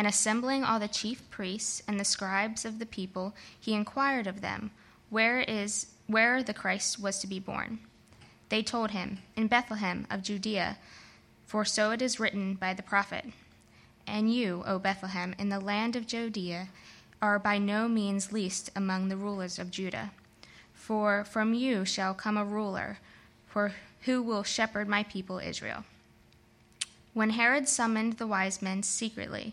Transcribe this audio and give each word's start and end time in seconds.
And 0.00 0.06
assembling 0.06 0.64
all 0.64 0.80
the 0.80 0.88
chief 0.88 1.28
priests 1.28 1.82
and 1.86 2.00
the 2.00 2.06
scribes 2.06 2.64
of 2.64 2.78
the 2.78 2.86
people, 2.86 3.34
he 3.60 3.74
inquired 3.74 4.26
of 4.26 4.40
them, 4.40 4.70
Where 5.10 5.40
is 5.40 5.88
where 6.06 6.42
the 6.42 6.54
Christ 6.54 6.98
was 6.98 7.18
to 7.18 7.26
be 7.26 7.38
born? 7.38 7.80
They 8.48 8.62
told 8.62 8.92
him, 8.92 9.18
In 9.36 9.46
Bethlehem 9.46 10.06
of 10.08 10.22
Judea, 10.22 10.78
for 11.46 11.66
so 11.66 11.90
it 11.90 12.00
is 12.00 12.18
written 12.18 12.54
by 12.54 12.72
the 12.72 12.82
prophet. 12.82 13.26
And 14.06 14.32
you, 14.32 14.62
O 14.66 14.78
Bethlehem, 14.78 15.34
in 15.38 15.50
the 15.50 15.60
land 15.60 15.94
of 15.96 16.06
Judea, 16.06 16.68
are 17.20 17.38
by 17.38 17.58
no 17.58 17.86
means 17.86 18.32
least 18.32 18.70
among 18.74 19.10
the 19.10 19.18
rulers 19.18 19.58
of 19.58 19.70
Judah. 19.70 20.12
For 20.72 21.24
from 21.24 21.52
you 21.52 21.84
shall 21.84 22.14
come 22.14 22.38
a 22.38 22.44
ruler, 22.46 23.00
for 23.46 23.74
who 24.06 24.22
will 24.22 24.44
shepherd 24.44 24.88
my 24.88 25.02
people 25.02 25.40
Israel. 25.40 25.84
When 27.12 27.28
Herod 27.28 27.68
summoned 27.68 28.14
the 28.14 28.26
wise 28.26 28.62
men 28.62 28.82
secretly, 28.82 29.52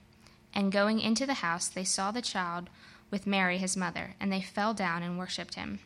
And 0.53 0.71
going 0.71 0.99
into 0.99 1.25
the 1.25 1.35
house, 1.35 1.67
they 1.67 1.83
saw 1.83 2.11
the 2.11 2.21
child 2.21 2.69
with 3.09 3.27
Mary 3.27 3.57
his 3.57 3.77
mother, 3.77 4.15
and 4.19 4.31
they 4.31 4.41
fell 4.41 4.73
down 4.73 5.03
and 5.03 5.17
worshipped 5.17 5.55
him. 5.55 5.79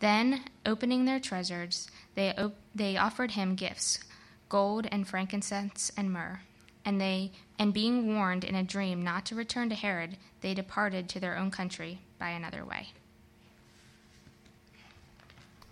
Then, 0.00 0.44
opening 0.66 1.04
their 1.04 1.20
treasures, 1.20 1.88
they, 2.14 2.34
op- 2.34 2.56
they 2.74 2.96
offered 2.96 3.32
him 3.32 3.54
gifts 3.54 4.00
gold 4.48 4.86
and 4.92 5.08
frankincense 5.08 5.90
and 5.96 6.12
myrrh. 6.12 6.40
And 6.84 7.00
they 7.00 7.32
and 7.58 7.72
being 7.72 8.14
warned 8.14 8.44
in 8.44 8.54
a 8.54 8.62
dream 8.62 9.02
not 9.02 9.24
to 9.26 9.34
return 9.34 9.68
to 9.70 9.74
Herod, 9.74 10.16
they 10.42 10.54
departed 10.54 11.08
to 11.08 11.20
their 11.20 11.36
own 11.36 11.50
country 11.50 12.00
by 12.18 12.30
another 12.30 12.64
way. 12.64 12.88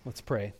Let's 0.05 0.21
pray. 0.21 0.53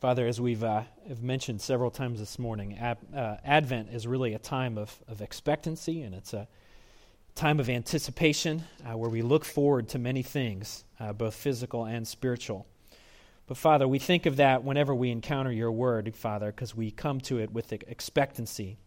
Father, 0.00 0.26
as 0.26 0.40
we've 0.40 0.64
uh, 0.64 0.84
have 1.08 1.22
mentioned 1.22 1.60
several 1.60 1.90
times 1.90 2.20
this 2.20 2.38
morning, 2.38 2.72
uh, 2.78 3.36
Advent 3.44 3.90
is 3.92 4.06
really 4.06 4.32
a 4.32 4.38
time 4.38 4.78
of, 4.78 4.98
of 5.06 5.20
expectancy 5.20 6.00
and 6.00 6.14
it's 6.14 6.32
a 6.32 6.48
time 7.34 7.60
of 7.60 7.68
anticipation 7.68 8.64
uh, 8.86 8.96
where 8.96 9.10
we 9.10 9.20
look 9.20 9.44
forward 9.44 9.90
to 9.90 9.98
many 9.98 10.22
things, 10.22 10.84
uh, 11.00 11.12
both 11.12 11.34
physical 11.34 11.84
and 11.84 12.08
spiritual. 12.08 12.66
But 13.46 13.58
Father, 13.58 13.86
we 13.86 13.98
think 13.98 14.24
of 14.24 14.36
that 14.36 14.64
whenever 14.64 14.94
we 14.94 15.10
encounter 15.10 15.52
your 15.52 15.70
word, 15.70 16.16
Father, 16.16 16.50
because 16.50 16.74
we 16.74 16.90
come 16.90 17.20
to 17.20 17.38
it 17.38 17.52
with 17.52 17.70
expectancy. 17.70 18.78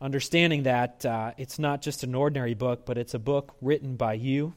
Understanding 0.00 0.62
that 0.62 1.04
uh, 1.04 1.32
it's 1.36 1.58
not 1.58 1.82
just 1.82 2.04
an 2.04 2.14
ordinary 2.14 2.54
book, 2.54 2.86
but 2.86 2.96
it's 2.96 3.14
a 3.14 3.18
book 3.18 3.56
written 3.60 3.96
by 3.96 4.12
you. 4.12 4.54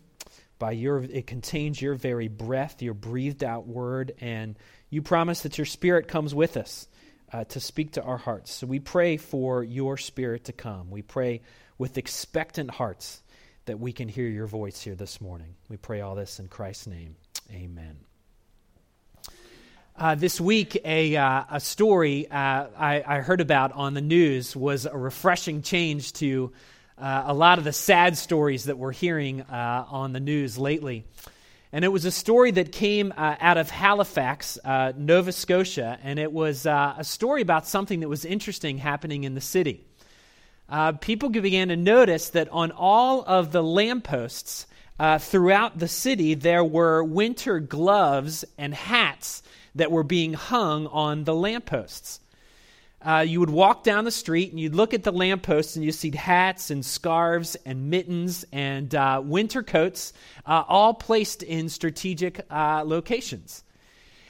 By 0.60 0.74
your, 0.74 1.00
it 1.00 1.26
contains 1.26 1.82
your 1.82 1.96
very 1.96 2.28
breath, 2.28 2.84
your 2.84 2.94
breathed 2.94 3.44
out 3.44 3.66
word, 3.66 4.14
and 4.22 4.56
you 4.92 5.02
promise 5.02 5.42
that 5.42 5.58
your 5.58 5.66
Spirit 5.66 6.08
comes 6.08 6.36
with 6.36 6.58
us 6.58 6.88
uh, 7.34 7.46
to 7.46 7.60
speak 7.60 7.94
to 7.94 8.04
our 8.04 8.18
hearts. 8.18 8.52
So 8.52 8.68
we 8.68 8.80
pray 8.80 9.18
for 9.18 9.64
your 9.64 9.98
Spirit 9.98 10.44
to 10.44 10.54
come. 10.54 10.92
We 10.92 11.02
pray 11.02 11.42
with 11.80 11.98
expectant 11.98 12.70
hearts 12.70 13.24
that 13.66 13.80
we 13.80 13.94
can 13.94 14.08
hear 14.10 14.28
your 14.28 14.48
voice 14.48 14.82
here 14.82 14.96
this 14.96 15.22
morning. 15.22 15.56
We 15.70 15.78
pray 15.78 16.02
all 16.02 16.14
this 16.14 16.40
in 16.40 16.50
Christ's 16.50 16.88
name. 16.88 17.16
Amen. 17.50 17.98
Uh, 19.96 20.16
this 20.16 20.42
week, 20.42 20.82
a, 20.84 21.16
uh, 21.16 21.44
a 21.50 21.60
story 21.60 22.30
uh, 22.30 22.36
I, 22.36 23.04
I, 23.06 23.20
heard 23.20 23.40
about 23.40 23.72
on 23.74 23.94
the 23.94 24.02
news 24.02 24.56
was 24.56 24.86
a 24.86 24.98
refreshing 24.98 25.62
change 25.62 26.14
to 26.14 26.52
uh, 26.98 27.24
a 27.28 27.34
lot 27.34 27.60
of 27.60 27.64
the 27.64 27.74
sad 27.74 28.18
stories 28.18 28.66
that 28.66 28.78
we're 28.78 28.94
hearing 28.94 29.42
uh, 29.42 29.86
on 29.90 30.12
the 30.14 30.20
news 30.20 30.58
lately. 30.58 31.06
And 31.74 31.86
it 31.86 31.88
was 31.88 32.06
a 32.06 32.12
story 32.12 32.52
that 32.52 32.72
came 32.72 33.14
uh, 33.16 33.36
out 33.40 33.58
of 33.58 33.70
Halifax, 33.70 34.58
uh, 34.64 34.94
Nova 34.98 35.32
Scotia, 35.32 36.00
and 36.04 36.20
it 36.20 36.32
was 36.32 36.66
uh, 36.66 36.96
a 36.98 37.04
story 37.04 37.42
about 37.42 37.68
something 37.68 38.02
that 38.02 38.10
was 38.10 38.26
interesting 38.26 38.78
happening 38.78 39.24
in 39.24 39.36
the 39.36 39.42
city. 39.42 39.86
Uh, 40.68 40.94
people 40.94 41.30
began 41.30 41.68
to 41.68 41.76
notice 41.76 42.30
that 42.30 42.50
on 42.50 42.72
all 42.72 43.24
of 43.24 43.52
the 43.52 43.62
lampposts 43.62 44.68
uh, 45.00 45.18
throughout 45.18 45.78
the 45.78 45.88
city, 45.88 46.34
there 46.34 46.64
were 46.64 47.04
winter 47.04 47.60
gloves 47.60 48.46
and 48.58 48.74
hats 48.74 49.44
that 49.76 49.92
were 49.92 50.04
being 50.04 50.34
hung 50.34 50.88
on 50.88 51.26
the 51.26 51.36
lampposts 51.36 52.21
uh, 53.04 53.26
you 53.28 53.40
would 53.40 53.50
walk 53.50 53.84
down 53.84 54.06
the 54.06 54.12
street 54.12 54.52
and 54.52 54.60
you'd 54.60 54.76
look 54.76 54.94
at 54.94 55.04
the 55.04 55.12
lampposts 55.12 55.76
and 55.76 55.84
you'd 55.84 55.94
see 55.94 56.16
hats 56.16 56.70
and 56.70 56.86
scarves 56.86 57.56
and 57.66 57.90
mittens 57.90 58.46
and 58.52 58.94
uh, 58.94 59.22
winter 59.24 59.64
coats, 59.64 60.14
uh, 60.46 60.64
all 60.68 60.94
placed 60.94 61.42
in 61.42 61.70
strategic 61.70 62.46
uh, 62.52 62.84
locations. 62.86 63.64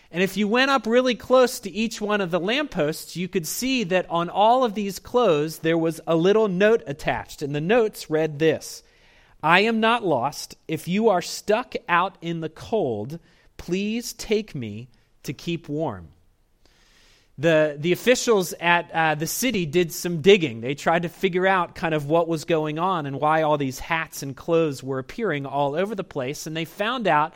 And 0.10 0.22
if 0.22 0.36
you 0.36 0.48
went 0.48 0.72
up 0.72 0.86
really 0.86 1.16
close 1.16 1.60
to 1.62 1.72
each 1.72 2.02
one 2.02 2.22
of 2.22 2.32
the 2.32 2.40
lampposts, 2.40 3.16
you 3.16 3.28
could 3.28 3.48
see 3.48 3.84
that 3.86 4.10
on 4.10 4.30
all 4.30 4.64
of 4.64 4.74
these 4.74 5.00
clothes 5.00 5.60
there 5.60 5.78
was 5.78 6.02
a 6.06 6.16
little 6.16 6.48
note 6.48 6.84
attached. 6.86 7.42
And 7.42 7.56
the 7.56 7.62
notes 7.62 8.10
read 8.10 8.40
this 8.40 8.84
I 9.44 9.62
am 9.62 9.80
not 9.80 10.06
lost. 10.06 10.56
If 10.68 10.88
you 10.88 11.10
are 11.10 11.22
stuck 11.22 11.76
out 11.90 12.18
in 12.22 12.42
the 12.42 12.50
cold, 12.50 13.20
please 13.58 14.14
take 14.14 14.54
me 14.54 14.90
to 15.24 15.34
keep 15.34 15.70
warm 15.70 16.10
the, 17.42 17.76
the 17.80 17.92
officials 17.92 18.54
at 18.54 18.92
uh, 18.92 19.16
the 19.16 19.26
city 19.26 19.66
did 19.66 19.92
some 19.92 20.22
digging. 20.22 20.62
They 20.62 20.76
tried 20.76 21.02
to 21.04 21.10
figure 21.10 21.48
out 21.48 21.74
kind 21.74 21.96
of 21.96 22.06
what 22.06 22.28
was 22.28 22.46
going 22.46 22.78
on 22.78 23.08
and 23.08 23.20
why 23.20 23.42
all 23.42 23.58
these 23.58 23.80
hats 23.80 24.22
and 24.22 24.36
clothes 24.36 24.84
were 24.84 25.00
appearing 25.00 25.48
all 25.48 25.76
over 25.76 25.96
the 25.96 26.04
place. 26.04 26.46
And 26.46 26.56
they 26.56 26.66
found 26.66 27.08
out 27.08 27.34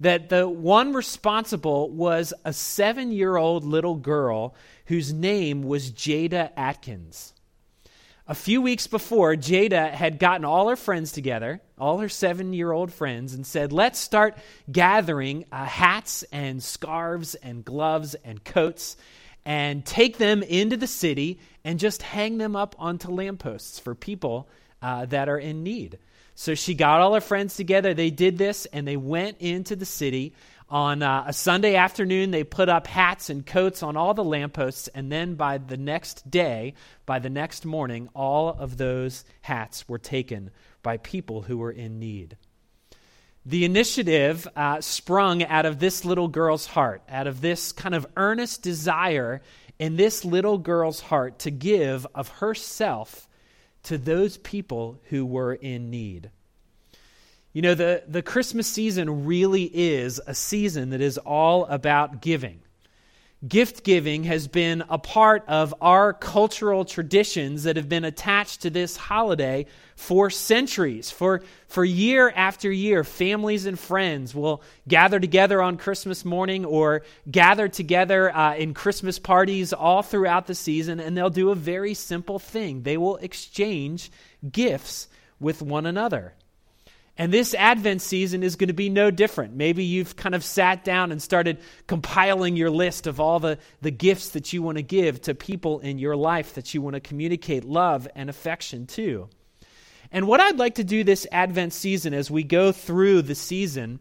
that 0.00 0.28
the 0.28 0.48
one 0.48 0.92
responsible 0.92 1.90
was 1.90 2.32
a 2.44 2.52
seven 2.52 3.10
year 3.10 3.36
old 3.36 3.64
little 3.64 3.96
girl 3.96 4.54
whose 4.86 5.12
name 5.12 5.64
was 5.64 5.90
Jada 5.90 6.50
Atkins. 6.56 7.34
A 8.28 8.34
few 8.34 8.62
weeks 8.62 8.86
before, 8.86 9.34
Jada 9.34 9.90
had 9.90 10.18
gotten 10.18 10.44
all 10.44 10.68
her 10.68 10.76
friends 10.76 11.12
together, 11.12 11.62
all 11.78 11.98
her 11.98 12.10
seven 12.10 12.52
year 12.52 12.70
old 12.70 12.92
friends, 12.92 13.34
and 13.34 13.44
said, 13.44 13.72
Let's 13.72 13.98
start 13.98 14.36
gathering 14.70 15.46
uh, 15.50 15.64
hats 15.64 16.22
and 16.30 16.62
scarves 16.62 17.34
and 17.34 17.64
gloves 17.64 18.14
and 18.14 18.44
coats 18.44 18.96
and 19.48 19.82
take 19.82 20.18
them 20.18 20.42
into 20.42 20.76
the 20.76 20.86
city 20.86 21.40
and 21.64 21.78
just 21.78 22.02
hang 22.02 22.36
them 22.36 22.54
up 22.54 22.76
onto 22.78 23.10
lampposts 23.10 23.78
for 23.78 23.94
people 23.94 24.46
uh, 24.82 25.06
that 25.06 25.30
are 25.30 25.38
in 25.38 25.62
need. 25.62 25.98
So 26.34 26.54
she 26.54 26.74
got 26.74 27.00
all 27.00 27.14
her 27.14 27.22
friends 27.22 27.56
together. 27.56 27.94
They 27.94 28.10
did 28.10 28.36
this 28.36 28.66
and 28.66 28.86
they 28.86 28.98
went 28.98 29.38
into 29.38 29.74
the 29.74 29.86
city. 29.86 30.34
On 30.68 31.02
uh, 31.02 31.24
a 31.28 31.32
Sunday 31.32 31.76
afternoon, 31.76 32.30
they 32.30 32.44
put 32.44 32.68
up 32.68 32.86
hats 32.86 33.30
and 33.30 33.46
coats 33.46 33.82
on 33.82 33.96
all 33.96 34.12
the 34.12 34.22
lampposts, 34.22 34.88
and 34.88 35.10
then 35.10 35.34
by 35.34 35.56
the 35.56 35.78
next 35.78 36.30
day, 36.30 36.74
by 37.06 37.18
the 37.18 37.30
next 37.30 37.64
morning, 37.64 38.10
all 38.14 38.50
of 38.50 38.76
those 38.76 39.24
hats 39.40 39.88
were 39.88 39.98
taken 39.98 40.50
by 40.82 40.98
people 40.98 41.40
who 41.40 41.56
were 41.56 41.72
in 41.72 41.98
need. 41.98 42.36
The 43.46 43.64
initiative 43.64 44.46
uh, 44.54 44.80
sprung 44.80 45.42
out 45.42 45.64
of 45.64 45.78
this 45.78 46.04
little 46.04 46.28
girl's 46.28 46.66
heart, 46.66 47.02
out 47.08 47.26
of 47.26 47.40
this 47.40 47.72
kind 47.72 47.94
of 47.94 48.06
earnest 48.16 48.62
desire 48.62 49.42
in 49.78 49.96
this 49.96 50.24
little 50.24 50.58
girl's 50.58 51.00
heart 51.00 51.40
to 51.40 51.50
give 51.50 52.06
of 52.14 52.28
herself 52.28 53.28
to 53.84 53.96
those 53.96 54.36
people 54.36 55.00
who 55.04 55.24
were 55.24 55.54
in 55.54 55.90
need. 55.90 56.30
You 57.52 57.62
know, 57.62 57.74
the, 57.74 58.02
the 58.06 58.22
Christmas 58.22 58.66
season 58.66 59.24
really 59.24 59.64
is 59.64 60.20
a 60.26 60.34
season 60.34 60.90
that 60.90 61.00
is 61.00 61.16
all 61.18 61.64
about 61.66 62.20
giving. 62.20 62.60
Gift 63.46 63.84
giving 63.84 64.24
has 64.24 64.48
been 64.48 64.82
a 64.88 64.98
part 64.98 65.44
of 65.46 65.72
our 65.80 66.12
cultural 66.12 66.84
traditions 66.84 67.62
that 67.62 67.76
have 67.76 67.88
been 67.88 68.04
attached 68.04 68.62
to 68.62 68.70
this 68.70 68.96
holiday 68.96 69.66
for 69.94 70.28
centuries. 70.28 71.10
For, 71.10 71.42
for 71.68 71.84
year 71.84 72.32
after 72.34 72.70
year, 72.70 73.04
families 73.04 73.66
and 73.66 73.78
friends 73.78 74.34
will 74.34 74.62
gather 74.88 75.20
together 75.20 75.62
on 75.62 75.76
Christmas 75.76 76.24
morning 76.24 76.64
or 76.64 77.02
gather 77.30 77.68
together 77.68 78.34
uh, 78.34 78.56
in 78.56 78.74
Christmas 78.74 79.20
parties 79.20 79.72
all 79.72 80.02
throughout 80.02 80.46
the 80.46 80.54
season, 80.54 80.98
and 80.98 81.16
they'll 81.16 81.30
do 81.30 81.50
a 81.50 81.54
very 81.54 81.94
simple 81.94 82.40
thing 82.40 82.82
they 82.82 82.96
will 82.96 83.16
exchange 83.18 84.10
gifts 84.50 85.08
with 85.38 85.62
one 85.62 85.86
another. 85.86 86.34
And 87.20 87.32
this 87.32 87.52
Advent 87.52 88.00
season 88.00 88.44
is 88.44 88.54
going 88.54 88.68
to 88.68 88.74
be 88.74 88.88
no 88.88 89.10
different. 89.10 89.54
Maybe 89.54 89.82
you've 89.82 90.14
kind 90.14 90.36
of 90.36 90.44
sat 90.44 90.84
down 90.84 91.10
and 91.10 91.20
started 91.20 91.58
compiling 91.88 92.56
your 92.56 92.70
list 92.70 93.08
of 93.08 93.18
all 93.18 93.40
the, 93.40 93.58
the 93.82 93.90
gifts 93.90 94.30
that 94.30 94.52
you 94.52 94.62
want 94.62 94.78
to 94.78 94.82
give 94.82 95.20
to 95.22 95.34
people 95.34 95.80
in 95.80 95.98
your 95.98 96.14
life 96.14 96.54
that 96.54 96.72
you 96.72 96.80
want 96.80 96.94
to 96.94 97.00
communicate 97.00 97.64
love 97.64 98.06
and 98.14 98.30
affection 98.30 98.86
to. 98.86 99.28
And 100.12 100.28
what 100.28 100.38
I'd 100.38 100.58
like 100.58 100.76
to 100.76 100.84
do 100.84 101.02
this 101.02 101.26
Advent 101.32 101.72
season 101.72 102.14
as 102.14 102.30
we 102.30 102.44
go 102.44 102.70
through 102.70 103.22
the 103.22 103.34
season 103.34 103.98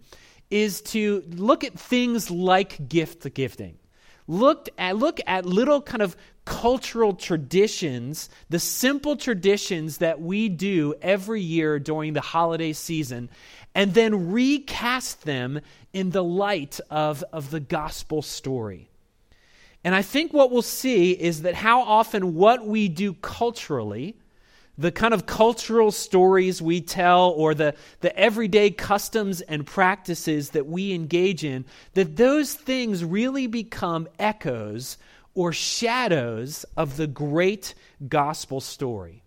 is 0.51 0.81
to 0.81 1.23
look 1.27 1.63
at 1.63 1.77
things 1.77 2.29
like 2.29 2.87
gift 2.87 3.33
gifting 3.33 3.79
looked 4.27 4.69
at, 4.77 4.97
look 4.97 5.19
at 5.25 5.45
little 5.45 5.81
kind 5.81 6.01
of 6.01 6.15
cultural 6.47 7.13
traditions, 7.13 8.29
the 8.49 8.57
simple 8.57 9.17
traditions 9.17 9.97
that 9.97 10.21
we 10.21 10.47
do 10.47 10.95
every 11.01 11.41
year 11.41 11.77
during 11.77 12.13
the 12.13 12.21
holiday 12.21 12.71
season, 12.71 13.29
and 13.75 13.93
then 13.93 14.31
recast 14.31 15.25
them 15.25 15.59
in 15.91 16.11
the 16.11 16.23
light 16.23 16.79
of, 16.89 17.21
of 17.33 17.51
the 17.51 17.59
gospel 17.59 18.21
story. 18.21 18.89
And 19.83 19.93
I 19.93 20.01
think 20.01 20.31
what 20.31 20.49
we'll 20.49 20.61
see 20.61 21.11
is 21.11 21.41
that 21.41 21.53
how 21.53 21.81
often 21.81 22.33
what 22.33 22.65
we 22.65 22.87
do 22.87 23.13
culturally 23.13 24.15
the 24.79 24.91
kind 24.91 25.11
of 25.11 25.25
cultural 25.25 25.91
stories 25.91 26.61
we 26.61 26.81
tell 26.81 27.31
or 27.31 27.55
the, 27.55 27.73
the 28.01 28.15
everyday 28.15 28.69
customs 28.69 29.41
and 29.41 29.65
practices 29.65 30.51
that 30.51 30.67
we 30.67 30.93
engage 30.93 31.43
in, 31.43 31.65
that 31.95 32.15
those 32.15 32.53
things 32.53 33.03
really 33.03 33.47
become 33.47 34.07
echoes 34.19 34.99
or 35.37 35.53
shadows 35.53 36.65
of 36.75 36.97
the 36.97 37.05
great 37.05 37.75
gospel 38.07 38.59
story. 38.59 39.21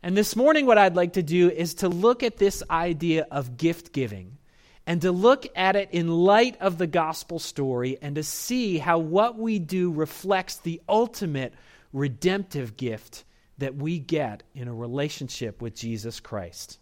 And 0.00 0.16
this 0.16 0.36
morning, 0.36 0.64
what 0.64 0.78
I'd 0.78 0.94
like 0.94 1.14
to 1.14 1.24
do 1.24 1.50
is 1.50 1.74
to 1.76 1.88
look 1.88 2.22
at 2.22 2.36
this 2.36 2.62
idea 2.70 3.26
of 3.32 3.56
gift 3.56 3.92
giving 3.92 4.38
and 4.86 5.02
to 5.02 5.10
look 5.10 5.44
at 5.56 5.74
it 5.74 5.88
in 5.90 6.06
light 6.06 6.56
of 6.60 6.78
the 6.78 6.86
gospel 6.86 7.40
story 7.40 7.98
and 8.00 8.14
to 8.14 8.22
see 8.22 8.78
how 8.78 8.98
what 8.98 9.36
we 9.36 9.58
do 9.58 9.90
reflects 9.90 10.58
the 10.58 10.80
ultimate 10.88 11.52
redemptive 11.92 12.76
gift 12.76 13.24
that 13.58 13.74
we 13.74 13.98
get 13.98 14.44
in 14.54 14.68
a 14.68 14.74
relationship 14.74 15.60
with 15.60 15.74
Jesus 15.74 16.20
Christ. 16.20 16.78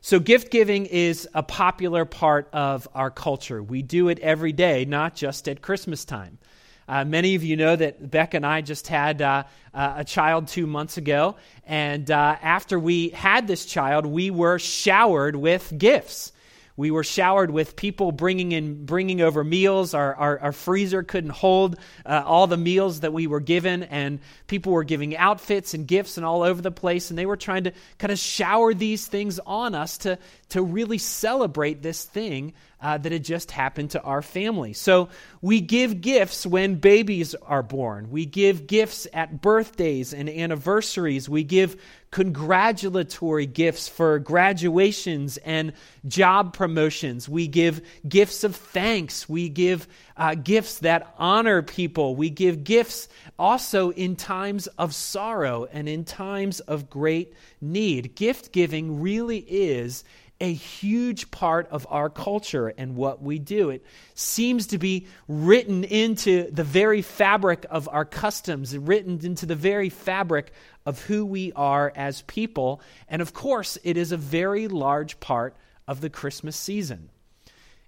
So, 0.00 0.20
gift 0.20 0.50
giving 0.50 0.86
is 0.86 1.28
a 1.34 1.42
popular 1.42 2.06
part 2.06 2.48
of 2.54 2.88
our 2.94 3.10
culture. 3.10 3.62
We 3.62 3.82
do 3.82 4.08
it 4.08 4.20
every 4.20 4.52
day, 4.52 4.86
not 4.86 5.14
just 5.14 5.48
at 5.50 5.60
Christmas 5.60 6.06
time. 6.06 6.38
Uh, 6.88 7.04
many 7.04 7.34
of 7.34 7.42
you 7.42 7.56
know 7.56 7.74
that 7.74 8.10
Beck 8.10 8.34
and 8.34 8.44
I 8.44 8.60
just 8.60 8.88
had 8.88 9.22
uh, 9.22 9.44
uh, 9.72 9.94
a 9.98 10.04
child 10.04 10.48
two 10.48 10.66
months 10.66 10.96
ago, 10.96 11.36
and 11.66 12.10
uh, 12.10 12.36
after 12.42 12.78
we 12.78 13.08
had 13.10 13.46
this 13.46 13.64
child, 13.64 14.06
we 14.06 14.30
were 14.30 14.58
showered 14.58 15.36
with 15.36 15.72
gifts. 15.76 16.32
We 16.76 16.90
were 16.90 17.04
showered 17.04 17.52
with 17.52 17.76
people 17.76 18.10
bringing 18.10 18.50
in, 18.50 18.84
bringing 18.84 19.20
over 19.20 19.44
meals. 19.44 19.94
Our, 19.94 20.12
our, 20.16 20.38
our 20.40 20.52
freezer 20.52 21.04
couldn't 21.04 21.30
hold 21.30 21.76
uh, 22.04 22.24
all 22.26 22.48
the 22.48 22.56
meals 22.56 23.00
that 23.00 23.12
we 23.12 23.28
were 23.28 23.38
given, 23.38 23.84
and 23.84 24.18
people 24.48 24.72
were 24.72 24.82
giving 24.82 25.16
outfits 25.16 25.74
and 25.74 25.86
gifts 25.86 26.16
and 26.16 26.26
all 26.26 26.42
over 26.42 26.60
the 26.60 26.72
place. 26.72 27.10
And 27.10 27.18
they 27.18 27.26
were 27.26 27.36
trying 27.36 27.64
to 27.64 27.72
kind 27.98 28.10
of 28.10 28.18
shower 28.18 28.74
these 28.74 29.06
things 29.06 29.38
on 29.46 29.76
us 29.76 29.98
to, 29.98 30.18
to 30.54 30.62
really 30.62 30.98
celebrate 30.98 31.82
this 31.82 32.04
thing 32.04 32.52
uh, 32.80 32.96
that 32.96 33.10
had 33.10 33.24
just 33.24 33.50
happened 33.50 33.90
to 33.90 34.00
our 34.02 34.22
family. 34.22 34.72
So 34.72 35.08
we 35.40 35.60
give 35.60 36.00
gifts 36.00 36.46
when 36.46 36.76
babies 36.76 37.34
are 37.34 37.64
born. 37.64 38.08
We 38.12 38.24
give 38.24 38.68
gifts 38.68 39.08
at 39.12 39.40
birthdays 39.40 40.14
and 40.14 40.28
anniversaries. 40.28 41.28
We 41.28 41.42
give 41.42 41.76
congratulatory 42.12 43.46
gifts 43.46 43.88
for 43.88 44.20
graduations 44.20 45.38
and 45.38 45.72
job 46.06 46.52
promotions. 46.52 47.28
We 47.28 47.48
give 47.48 47.80
gifts 48.08 48.44
of 48.44 48.54
thanks. 48.54 49.28
We 49.28 49.48
give 49.48 49.88
uh, 50.16 50.36
gifts 50.36 50.78
that 50.80 51.12
honor 51.18 51.62
people. 51.62 52.14
We 52.14 52.30
give 52.30 52.62
gifts 52.62 53.08
also 53.40 53.90
in 53.90 54.14
times 54.14 54.68
of 54.78 54.94
sorrow 54.94 55.66
and 55.72 55.88
in 55.88 56.04
times 56.04 56.60
of 56.60 56.88
great 56.88 57.34
need. 57.60 58.14
Gift 58.14 58.52
giving 58.52 59.00
really 59.00 59.38
is 59.38 60.04
a 60.44 60.52
huge 60.52 61.30
part 61.30 61.68
of 61.70 61.86
our 61.88 62.10
culture 62.10 62.68
and 62.68 62.96
what 62.96 63.22
we 63.22 63.38
do. 63.38 63.70
It 63.70 63.82
seems 64.14 64.66
to 64.68 64.78
be 64.78 65.06
written 65.26 65.84
into 65.84 66.50
the 66.50 66.64
very 66.64 67.00
fabric 67.00 67.64
of 67.70 67.88
our 67.90 68.04
customs, 68.04 68.76
written 68.76 69.20
into 69.22 69.46
the 69.46 69.54
very 69.54 69.88
fabric 69.88 70.52
of 70.84 71.00
who 71.02 71.24
we 71.24 71.52
are 71.56 71.90
as 71.96 72.20
people. 72.22 72.82
And 73.08 73.22
of 73.22 73.32
course, 73.32 73.78
it 73.84 73.96
is 73.96 74.12
a 74.12 74.18
very 74.18 74.68
large 74.68 75.18
part 75.18 75.56
of 75.88 76.02
the 76.02 76.10
Christmas 76.10 76.56
season. 76.56 77.08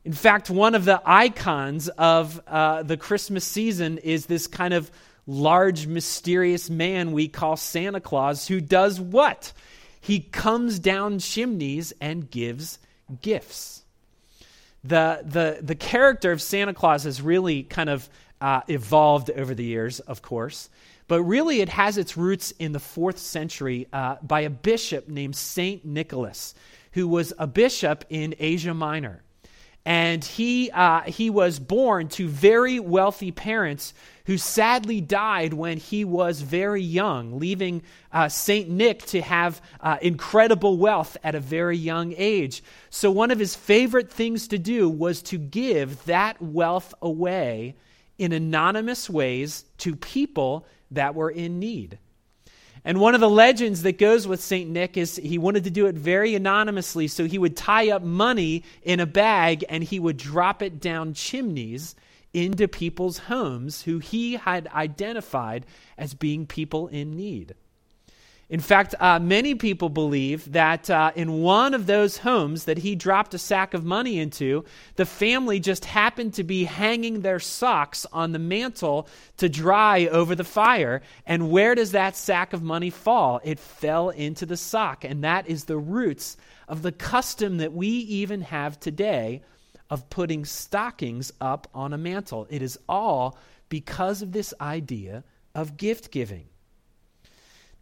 In 0.06 0.14
fact, 0.14 0.48
one 0.48 0.74
of 0.74 0.86
the 0.86 1.02
icons 1.04 1.88
of 1.88 2.40
uh, 2.46 2.84
the 2.84 2.96
Christmas 2.96 3.44
season 3.44 3.98
is 3.98 4.26
this 4.26 4.46
kind 4.46 4.72
of 4.72 4.90
large, 5.26 5.86
mysterious 5.86 6.70
man 6.70 7.12
we 7.12 7.28
call 7.28 7.56
Santa 7.56 8.00
Claus 8.00 8.48
who 8.48 8.62
does 8.62 8.98
what? 8.98 9.52
He 10.06 10.20
comes 10.20 10.78
down 10.78 11.18
chimneys 11.18 11.92
and 12.00 12.30
gives 12.30 12.78
gifts. 13.22 13.82
The, 14.84 15.20
the, 15.24 15.58
the 15.60 15.74
character 15.74 16.30
of 16.30 16.40
Santa 16.40 16.72
Claus 16.74 17.02
has 17.02 17.20
really 17.20 17.64
kind 17.64 17.90
of 17.90 18.08
uh, 18.40 18.60
evolved 18.68 19.32
over 19.32 19.52
the 19.52 19.64
years, 19.64 19.98
of 19.98 20.22
course, 20.22 20.70
but 21.08 21.24
really 21.24 21.60
it 21.60 21.70
has 21.70 21.98
its 21.98 22.16
roots 22.16 22.52
in 22.52 22.70
the 22.70 22.78
fourth 22.78 23.18
century 23.18 23.88
uh, 23.92 24.14
by 24.22 24.42
a 24.42 24.50
bishop 24.50 25.08
named 25.08 25.34
Saint 25.34 25.84
Nicholas, 25.84 26.54
who 26.92 27.08
was 27.08 27.32
a 27.36 27.48
bishop 27.48 28.04
in 28.08 28.32
Asia 28.38 28.74
Minor. 28.74 29.24
And 29.86 30.24
he, 30.24 30.68
uh, 30.72 31.02
he 31.02 31.30
was 31.30 31.60
born 31.60 32.08
to 32.08 32.26
very 32.26 32.80
wealthy 32.80 33.30
parents 33.30 33.94
who 34.24 34.36
sadly 34.36 35.00
died 35.00 35.54
when 35.54 35.78
he 35.78 36.04
was 36.04 36.40
very 36.40 36.82
young, 36.82 37.38
leaving 37.38 37.82
uh, 38.12 38.28
St. 38.28 38.68
Nick 38.68 39.06
to 39.06 39.22
have 39.22 39.62
uh, 39.80 39.98
incredible 40.02 40.76
wealth 40.76 41.16
at 41.22 41.36
a 41.36 41.40
very 41.40 41.76
young 41.76 42.12
age. 42.16 42.64
So, 42.90 43.12
one 43.12 43.30
of 43.30 43.38
his 43.38 43.54
favorite 43.54 44.10
things 44.10 44.48
to 44.48 44.58
do 44.58 44.90
was 44.90 45.22
to 45.22 45.38
give 45.38 46.04
that 46.06 46.42
wealth 46.42 46.92
away 47.00 47.76
in 48.18 48.32
anonymous 48.32 49.08
ways 49.08 49.66
to 49.78 49.94
people 49.94 50.66
that 50.90 51.14
were 51.14 51.30
in 51.30 51.60
need. 51.60 52.00
And 52.86 53.00
one 53.00 53.16
of 53.16 53.20
the 53.20 53.28
legends 53.28 53.82
that 53.82 53.98
goes 53.98 54.28
with 54.28 54.40
St. 54.40 54.70
Nick 54.70 54.96
is 54.96 55.16
he 55.16 55.38
wanted 55.38 55.64
to 55.64 55.70
do 55.70 55.86
it 55.86 55.96
very 55.96 56.36
anonymously, 56.36 57.08
so 57.08 57.24
he 57.24 57.36
would 57.36 57.56
tie 57.56 57.90
up 57.90 58.00
money 58.00 58.62
in 58.84 59.00
a 59.00 59.06
bag 59.06 59.64
and 59.68 59.82
he 59.82 59.98
would 59.98 60.16
drop 60.16 60.62
it 60.62 60.80
down 60.80 61.12
chimneys 61.12 61.96
into 62.32 62.68
people's 62.68 63.18
homes 63.18 63.82
who 63.82 63.98
he 63.98 64.34
had 64.36 64.68
identified 64.68 65.66
as 65.98 66.14
being 66.14 66.46
people 66.46 66.86
in 66.86 67.16
need. 67.16 67.56
In 68.48 68.60
fact, 68.60 68.94
uh, 69.00 69.18
many 69.18 69.56
people 69.56 69.88
believe 69.88 70.52
that 70.52 70.88
uh, 70.88 71.10
in 71.16 71.42
one 71.42 71.74
of 71.74 71.86
those 71.86 72.18
homes 72.18 72.64
that 72.64 72.78
he 72.78 72.94
dropped 72.94 73.34
a 73.34 73.38
sack 73.38 73.74
of 73.74 73.84
money 73.84 74.20
into, 74.20 74.64
the 74.94 75.04
family 75.04 75.58
just 75.58 75.84
happened 75.84 76.34
to 76.34 76.44
be 76.44 76.62
hanging 76.62 77.22
their 77.22 77.40
socks 77.40 78.06
on 78.12 78.30
the 78.30 78.38
mantle 78.38 79.08
to 79.38 79.48
dry 79.48 80.06
over 80.06 80.36
the 80.36 80.44
fire. 80.44 81.02
And 81.26 81.50
where 81.50 81.74
does 81.74 81.90
that 81.90 82.14
sack 82.14 82.52
of 82.52 82.62
money 82.62 82.90
fall? 82.90 83.40
It 83.42 83.58
fell 83.58 84.10
into 84.10 84.46
the 84.46 84.56
sock. 84.56 85.02
And 85.04 85.24
that 85.24 85.48
is 85.48 85.64
the 85.64 85.78
roots 85.78 86.36
of 86.68 86.82
the 86.82 86.92
custom 86.92 87.56
that 87.56 87.72
we 87.72 87.88
even 87.88 88.42
have 88.42 88.78
today 88.78 89.42
of 89.90 90.08
putting 90.08 90.44
stockings 90.44 91.32
up 91.40 91.68
on 91.74 91.92
a 91.92 91.98
mantle. 91.98 92.46
It 92.48 92.62
is 92.62 92.78
all 92.88 93.38
because 93.68 94.22
of 94.22 94.30
this 94.30 94.54
idea 94.60 95.24
of 95.52 95.76
gift 95.76 96.12
giving. 96.12 96.46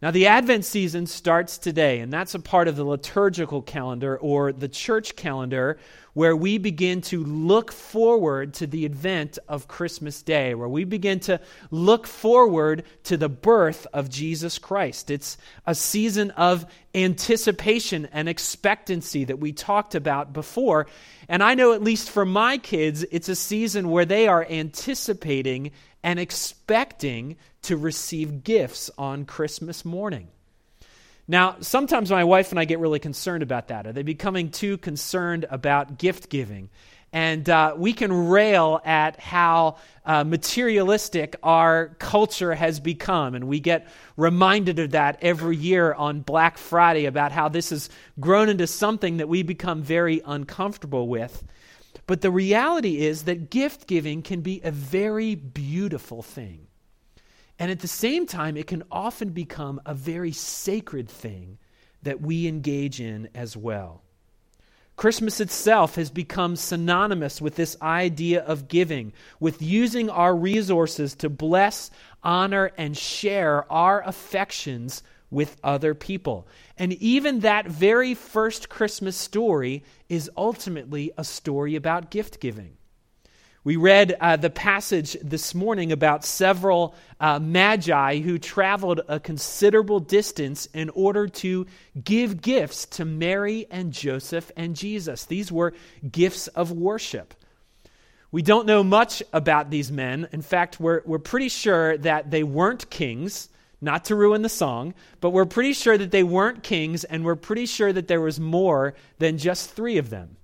Now, 0.01 0.11
the 0.11 0.27
Advent 0.27 0.65
season 0.65 1.07
starts 1.07 1.57
today, 1.57 1.99
and 2.01 2.11
that's 2.11 2.35
a 2.35 2.39
part 2.39 2.67
of 2.67 2.75
the 2.75 2.83
liturgical 2.83 3.61
calendar 3.61 4.17
or 4.17 4.51
the 4.51 4.67
church 4.67 5.15
calendar 5.15 5.79
where 6.13 6.35
we 6.35 6.57
begin 6.57 6.99
to 7.01 7.23
look 7.23 7.71
forward 7.71 8.53
to 8.55 8.67
the 8.67 8.85
event 8.85 9.39
of 9.47 9.69
Christmas 9.69 10.21
Day, 10.21 10.53
where 10.53 10.67
we 10.67 10.83
begin 10.83 11.21
to 11.21 11.39
look 11.71 12.07
forward 12.07 12.83
to 13.03 13.15
the 13.15 13.29
birth 13.29 13.87
of 13.93 14.09
Jesus 14.09 14.57
Christ. 14.57 15.09
It's 15.09 15.37
a 15.65 15.73
season 15.73 16.31
of 16.31 16.65
anticipation 16.93 18.07
and 18.11 18.27
expectancy 18.27 19.23
that 19.25 19.39
we 19.39 19.53
talked 19.53 19.95
about 19.95 20.33
before. 20.33 20.87
And 21.29 21.41
I 21.41 21.55
know, 21.55 21.71
at 21.71 21.83
least 21.83 22.09
for 22.09 22.25
my 22.25 22.57
kids, 22.57 23.03
it's 23.11 23.29
a 23.29 23.35
season 23.35 23.89
where 23.89 24.05
they 24.05 24.27
are 24.27 24.45
anticipating 24.49 25.71
and 26.05 26.19
expecting 26.19 27.35
to 27.63 27.75
receive 27.75 28.43
gifts 28.43 28.91
on 28.95 29.25
Christmas 29.25 29.83
morning. 29.83 30.27
Now, 31.27 31.55
sometimes 31.61 32.11
my 32.11 32.23
wife 32.23 32.51
and 32.51 32.59
I 32.59 32.65
get 32.65 32.77
really 32.77 32.99
concerned 32.99 33.41
about 33.41 33.69
that. 33.69 33.87
Are 33.87 33.91
they 33.91 34.03
becoming 34.03 34.51
too 34.51 34.77
concerned 34.77 35.47
about 35.49 35.97
gift 35.97 36.29
giving? 36.29 36.69
And 37.11 37.49
uh, 37.49 37.73
we 37.75 37.91
can 37.91 38.27
rail 38.27 38.79
at 38.85 39.19
how 39.19 39.77
uh, 40.05 40.23
materialistic 40.23 41.37
our 41.41 41.95
culture 41.97 42.53
has 42.53 42.79
become. 42.79 43.33
And 43.33 43.47
we 43.47 43.59
get 43.59 43.87
reminded 44.15 44.77
of 44.77 44.91
that 44.91 45.17
every 45.23 45.57
year 45.57 45.91
on 45.91 46.19
Black 46.21 46.59
Friday 46.59 47.07
about 47.07 47.31
how 47.31 47.49
this 47.49 47.71
has 47.71 47.89
grown 48.19 48.49
into 48.49 48.67
something 48.67 49.17
that 49.17 49.27
we 49.27 49.41
become 49.41 49.81
very 49.81 50.21
uncomfortable 50.23 51.07
with. 51.07 51.43
But 52.07 52.21
the 52.21 52.31
reality 52.31 52.99
is 53.05 53.23
that 53.23 53.49
gift 53.49 53.87
giving 53.87 54.21
can 54.21 54.41
be 54.41 54.61
a 54.63 54.71
very 54.71 55.35
beautiful 55.35 56.21
thing. 56.21 56.67
And 57.57 57.71
at 57.71 57.79
the 57.79 57.87
same 57.87 58.27
time, 58.27 58.57
it 58.57 58.67
can 58.67 58.83
often 58.91 59.29
become 59.29 59.81
a 59.85 59.93
very 59.93 60.31
sacred 60.31 61.09
thing 61.09 61.57
that 62.03 62.21
we 62.21 62.47
engage 62.47 62.99
in 63.01 63.29
as 63.33 63.57
well. 63.57 64.01
Christmas 64.97 65.41
itself 65.41 65.95
has 65.95 66.09
become 66.09 66.55
synonymous 66.55 67.41
with 67.41 67.55
this 67.55 67.75
idea 67.81 68.41
of 68.43 68.67
giving, 68.67 69.11
with 69.39 69.61
using 69.61 70.09
our 70.09 70.33
resources 70.33 71.15
to 71.15 71.29
bless, 71.29 71.91
honor, 72.23 72.71
and 72.77 72.97
share 72.97 73.69
our 73.71 74.01
affections 74.03 75.03
with 75.31 75.57
other 75.63 75.93
people. 75.93 76.47
And 76.77 76.93
even 76.93 77.41
that 77.41 77.67
very 77.67 78.13
first 78.13 78.69
Christmas 78.69 79.17
story 79.17 79.83
is 80.09 80.29
ultimately 80.37 81.11
a 81.17 81.23
story 81.23 81.75
about 81.75 82.11
gift 82.11 82.39
giving. 82.39 82.77
We 83.65 83.77
read 83.77 84.15
uh, 84.21 84.35
the 84.35 84.51
passage 84.51 85.17
this 85.23 85.55
morning 85.55 85.91
about 85.91 86.23
several 86.23 86.93
uh, 87.19 87.39
magi 87.39 88.19
who 88.19 88.37
traveled 88.37 89.01
a 89.07 89.19
considerable 89.19 89.99
distance 89.99 90.67
in 90.67 90.91
order 90.91 91.27
to 91.27 91.65
give 92.03 92.43
gifts 92.43 92.85
to 92.85 93.05
Mary 93.05 93.65
and 93.71 93.91
Joseph 93.91 94.51
and 94.55 94.75
Jesus. 94.75 95.25
These 95.25 95.51
were 95.51 95.73
gifts 96.11 96.47
of 96.49 96.71
worship. 96.71 97.33
We 98.31 98.43
don't 98.43 98.67
know 98.67 98.83
much 98.83 99.23
about 99.33 99.71
these 99.71 99.91
men. 99.91 100.27
In 100.31 100.43
fact, 100.43 100.79
we're, 100.79 101.01
we're 101.03 101.17
pretty 101.17 101.49
sure 101.49 101.97
that 101.97 102.29
they 102.29 102.43
weren't 102.43 102.91
kings, 102.91 103.49
not 103.81 104.05
to 104.05 104.15
ruin 104.15 104.41
the 104.41 104.49
song, 104.49 104.93
but 105.21 105.31
we're 105.31 105.45
pretty 105.45 105.73
sure 105.73 105.97
that 105.97 106.11
they 106.11 106.23
weren't 106.23 106.63
kings, 106.63 107.03
and 107.03 107.23
we're 107.23 107.35
pretty 107.35 107.65
sure 107.65 107.91
that 107.93 108.07
there 108.07 108.21
was 108.21 108.39
more 108.39 108.93
than 109.19 109.37
just 109.37 109.71
three 109.71 109.97
of 109.97 110.09
them. 110.09 110.37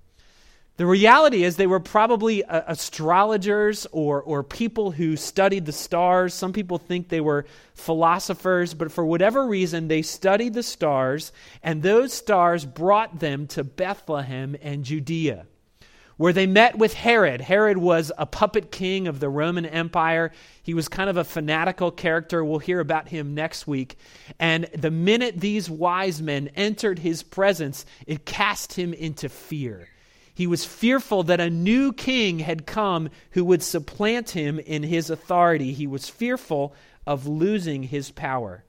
The 0.78 0.86
reality 0.86 1.44
is, 1.44 1.56
they 1.56 1.66
were 1.66 1.80
probably 1.80 2.44
uh, 2.44 2.62
astrologers 2.66 3.86
or, 3.92 4.22
or 4.22 4.42
people 4.42 4.90
who 4.90 5.16
studied 5.16 5.66
the 5.66 5.72
stars. 5.72 6.32
Some 6.32 6.52
people 6.54 6.78
think 6.78 7.08
they 7.08 7.20
were 7.20 7.44
philosophers, 7.74 8.72
but 8.72 8.90
for 8.90 9.04
whatever 9.04 9.46
reason, 9.46 9.88
they 9.88 10.00
studied 10.00 10.54
the 10.54 10.62
stars, 10.62 11.30
and 11.62 11.82
those 11.82 12.14
stars 12.14 12.64
brought 12.64 13.20
them 13.20 13.46
to 13.48 13.64
Bethlehem 13.64 14.56
and 14.62 14.82
Judea, 14.82 15.46
where 16.22 16.32
they 16.32 16.46
met 16.46 16.78
with 16.78 16.94
Herod. 16.94 17.40
Herod 17.40 17.78
was 17.78 18.12
a 18.16 18.26
puppet 18.26 18.70
king 18.70 19.08
of 19.08 19.18
the 19.18 19.28
Roman 19.28 19.66
Empire. 19.66 20.30
He 20.62 20.72
was 20.72 20.86
kind 20.86 21.10
of 21.10 21.16
a 21.16 21.24
fanatical 21.24 21.90
character. 21.90 22.44
We'll 22.44 22.60
hear 22.60 22.78
about 22.78 23.08
him 23.08 23.34
next 23.34 23.66
week. 23.66 23.98
And 24.38 24.66
the 24.66 24.92
minute 24.92 25.40
these 25.40 25.68
wise 25.68 26.22
men 26.22 26.46
entered 26.54 27.00
his 27.00 27.24
presence, 27.24 27.84
it 28.06 28.24
cast 28.24 28.74
him 28.74 28.94
into 28.94 29.28
fear. 29.28 29.88
He 30.32 30.46
was 30.46 30.64
fearful 30.64 31.24
that 31.24 31.40
a 31.40 31.50
new 31.50 31.92
king 31.92 32.38
had 32.38 32.66
come 32.66 33.10
who 33.32 33.44
would 33.46 33.64
supplant 33.64 34.30
him 34.30 34.60
in 34.60 34.84
his 34.84 35.10
authority. 35.10 35.72
He 35.72 35.88
was 35.88 36.08
fearful 36.08 36.72
of 37.04 37.26
losing 37.26 37.82
his 37.82 38.12
power. 38.12 38.62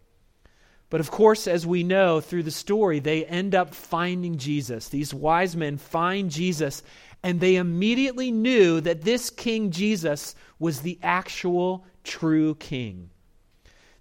But 0.89 1.01
of 1.01 1.09
course, 1.09 1.47
as 1.47 1.65
we 1.65 1.83
know 1.83 2.21
through 2.21 2.43
the 2.43 2.51
story, 2.51 2.99
they 2.99 3.25
end 3.25 3.55
up 3.55 3.73
finding 3.73 4.37
Jesus. 4.37 4.89
These 4.89 5.11
wise 5.11 5.55
men 5.55 5.77
find 5.77 6.29
Jesus, 6.29 6.83
and 7.23 7.39
they 7.39 7.55
immediately 7.55 8.31
knew 8.31 8.81
that 8.81 9.01
this 9.01 9.29
King 9.29 9.71
Jesus 9.71 10.35
was 10.59 10.81
the 10.81 10.99
actual 11.01 11.85
true 12.03 12.55
king. 12.55 13.09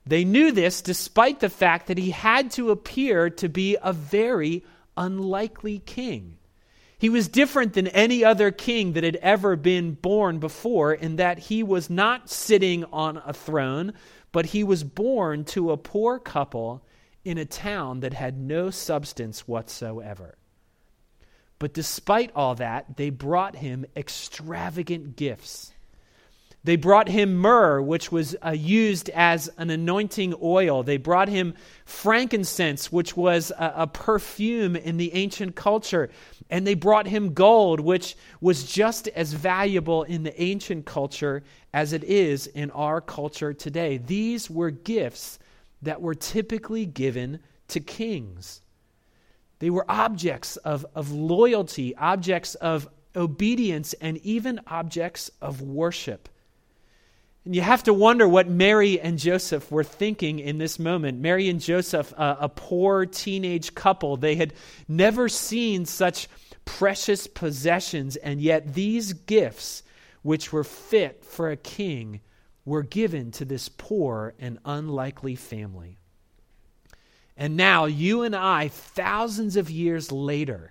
They 0.05 0.25
knew 0.25 0.51
this 0.51 0.83
despite 0.83 1.41
the 1.41 1.49
fact 1.49 1.87
that 1.87 1.99
he 1.99 2.11
had 2.11 2.51
to 2.53 2.71
appear 2.71 3.31
to 3.31 3.49
be 3.49 3.77
a 3.81 3.93
very 3.93 4.65
unlikely 4.97 5.79
king. 5.79 6.39
He 6.99 7.09
was 7.09 7.29
different 7.29 7.73
than 7.73 7.89
any 7.89 8.25
other 8.25 8.51
king 8.51 8.93
that 8.93 9.05
had 9.05 9.17
ever 9.17 9.57
been 9.57 9.95
born 9.95 10.39
before 10.39 10.93
in 10.93 11.17
that 11.17 11.39
he 11.39 11.63
was 11.63 11.91
not 11.91 12.31
sitting 12.31 12.85
on 12.93 13.21
a 13.25 13.33
throne, 13.33 13.93
but 14.31 14.47
he 14.47 14.63
was 14.63 14.85
born 14.85 15.45
to 15.47 15.73
a 15.73 15.77
poor 15.77 16.19
couple 16.19 16.85
in 17.25 17.39
a 17.39 17.45
town 17.45 18.01
that 18.01 18.13
had 18.15 18.39
no 18.39 18.71
substance 18.71 19.49
whatsoever. 19.49 20.37
But 21.63 21.75
despite 21.75 22.33
all 22.35 22.57
that, 22.57 22.97
they 22.97 23.11
brought 23.11 23.55
him 23.55 23.87
extravagant 23.97 25.15
gifts. 25.15 25.73
They 26.65 26.75
brought 26.75 27.07
him 27.07 27.37
myrrh, 27.37 27.81
which 27.81 28.11
was 28.11 28.35
uh, 28.45 28.51
used 28.51 29.11
as 29.11 29.49
an 29.59 29.71
anointing 29.71 30.35
oil. 30.43 30.83
They 30.83 30.97
brought 30.97 31.29
him 31.29 31.55
frankincense, 31.85 32.91
which 32.91 33.17
was 33.17 33.53
a, 33.53 33.75
a 33.77 33.87
perfume 33.87 34.75
in 34.75 34.97
the 34.97 35.15
ancient 35.15 35.55
culture. 35.55 36.11
And 36.51 36.67
they 36.67 36.75
brought 36.75 37.07
him 37.07 37.33
gold, 37.33 37.79
which 37.79 38.17
was 38.41 38.65
just 38.65 39.07
as 39.07 39.33
valuable 39.33 40.03
in 40.03 40.25
the 40.25 40.43
ancient 40.43 40.85
culture 40.85 41.45
as 41.73 41.93
it 41.93 42.03
is 42.03 42.49
in 42.49 42.73
our 42.73 43.01
culture 43.01 43.55
today. 43.55 43.99
These 43.99 44.51
were 44.51 44.73
gifts 44.73 45.39
that 45.83 46.03
were 46.03 46.17
typically 46.17 46.87
given 46.87 47.39
to 47.69 47.79
kings. 47.79 48.62
They 49.63 49.71
were 49.71 49.87
objects 49.89 50.57
of, 50.57 50.85
of 50.97 51.13
loyalty, 51.13 51.95
objects 51.95 52.57
of 52.57 52.89
obedience, 53.15 53.93
and 54.01 54.17
even 54.25 54.61
objects 54.67 55.31
of 55.41 55.63
worship. 55.63 56.29
And 57.45 57.55
you 57.55 57.61
have 57.61 57.85
to 57.85 57.95
wonder 57.95 58.27
what 58.27 58.49
Mary 58.49 58.99
and 58.99 59.21
Joseph 59.21 59.71
were 59.71 59.85
thinking 59.85 60.41
in 60.41 60.59
this 60.59 60.81
moment. 60.81 61.21
Mary 61.21 61.49
and 61.49 61.61
Joseph, 61.61 62.13
a, 62.19 62.39
a 62.41 62.49
poor 62.49 63.07
teenage 63.07 63.73
couple, 63.73 64.17
they 64.17 64.35
had 64.35 64.53
never 64.89 65.29
seen 65.29 65.87
such 65.87 66.29
precious 66.65 67.29
possessions, 67.29 68.17
and 68.17 68.41
yet 68.41 68.75
these 68.75 69.13
gifts, 69.13 69.85
which 70.23 70.53
were 70.53 70.65
fit 70.65 71.25
for 71.25 71.53
a 71.53 71.57
king, 71.57 72.21
were 72.65 72.83
given 72.83 73.31
to 73.31 73.45
this 73.45 73.69
poor 73.69 74.35
and 74.41 74.59
unlikely 74.65 75.37
family. 75.37 76.01
And 77.43 77.57
now, 77.57 77.87
you 77.87 78.23
and 78.23 78.37
I, 78.37 78.69
thousands 78.69 79.57
of 79.57 79.69
years 79.69 80.13
later, 80.13 80.71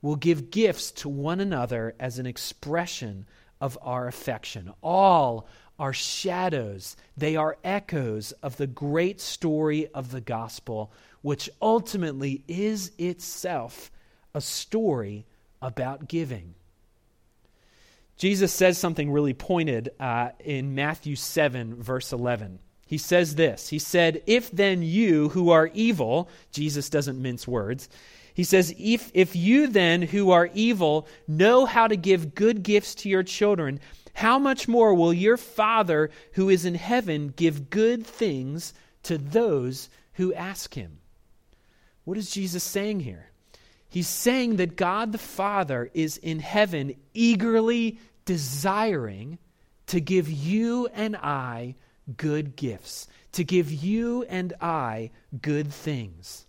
will 0.00 0.16
give 0.16 0.50
gifts 0.50 0.90
to 0.92 1.10
one 1.10 1.40
another 1.40 1.94
as 2.00 2.18
an 2.18 2.24
expression 2.24 3.26
of 3.60 3.76
our 3.82 4.08
affection. 4.08 4.72
All 4.82 5.46
are 5.78 5.92
shadows, 5.92 6.96
they 7.18 7.36
are 7.36 7.58
echoes 7.62 8.32
of 8.42 8.56
the 8.56 8.66
great 8.66 9.20
story 9.20 9.88
of 9.88 10.10
the 10.10 10.22
gospel, 10.22 10.90
which 11.20 11.50
ultimately 11.60 12.42
is 12.48 12.92
itself 12.96 13.90
a 14.34 14.40
story 14.40 15.26
about 15.60 16.08
giving. 16.08 16.54
Jesus 18.16 18.54
says 18.54 18.78
something 18.78 19.12
really 19.12 19.34
pointed 19.34 19.90
uh, 20.00 20.30
in 20.40 20.74
Matthew 20.74 21.14
7, 21.14 21.74
verse 21.74 22.10
11. 22.10 22.60
He 22.86 22.98
says 22.98 23.34
this 23.34 23.68
He 23.68 23.78
said, 23.78 24.22
If 24.26 24.50
then 24.50 24.82
you 24.82 25.30
who 25.30 25.50
are 25.50 25.70
evil, 25.74 26.30
Jesus 26.52 26.88
doesn't 26.88 27.20
mince 27.20 27.46
words, 27.46 27.88
he 28.36 28.44
says, 28.44 28.74
if, 28.78 29.10
if 29.14 29.34
you 29.34 29.66
then 29.66 30.02
who 30.02 30.30
are 30.30 30.50
evil 30.52 31.08
know 31.26 31.64
how 31.64 31.86
to 31.86 31.96
give 31.96 32.34
good 32.34 32.62
gifts 32.62 32.94
to 32.96 33.08
your 33.08 33.22
children, 33.22 33.80
how 34.12 34.38
much 34.38 34.68
more 34.68 34.92
will 34.92 35.14
your 35.14 35.38
Father 35.38 36.10
who 36.32 36.50
is 36.50 36.66
in 36.66 36.74
heaven 36.74 37.32
give 37.34 37.70
good 37.70 38.06
things 38.06 38.74
to 39.04 39.16
those 39.16 39.88
who 40.14 40.34
ask 40.34 40.74
him? 40.74 40.98
What 42.04 42.18
is 42.18 42.30
Jesus 42.30 42.62
saying 42.62 43.00
here? 43.00 43.30
He's 43.88 44.06
saying 44.06 44.56
that 44.56 44.76
God 44.76 45.12
the 45.12 45.18
Father 45.18 45.90
is 45.94 46.18
in 46.18 46.40
heaven 46.40 46.94
eagerly 47.14 47.98
desiring 48.26 49.38
to 49.86 49.98
give 49.98 50.28
you 50.28 50.88
and 50.88 51.16
I 51.16 51.74
good 52.16 52.56
gifts, 52.56 53.08
to 53.32 53.44
give 53.44 53.70
you 53.70 54.24
and 54.24 54.52
I 54.60 55.10
good 55.40 55.72
things. 55.72 56.46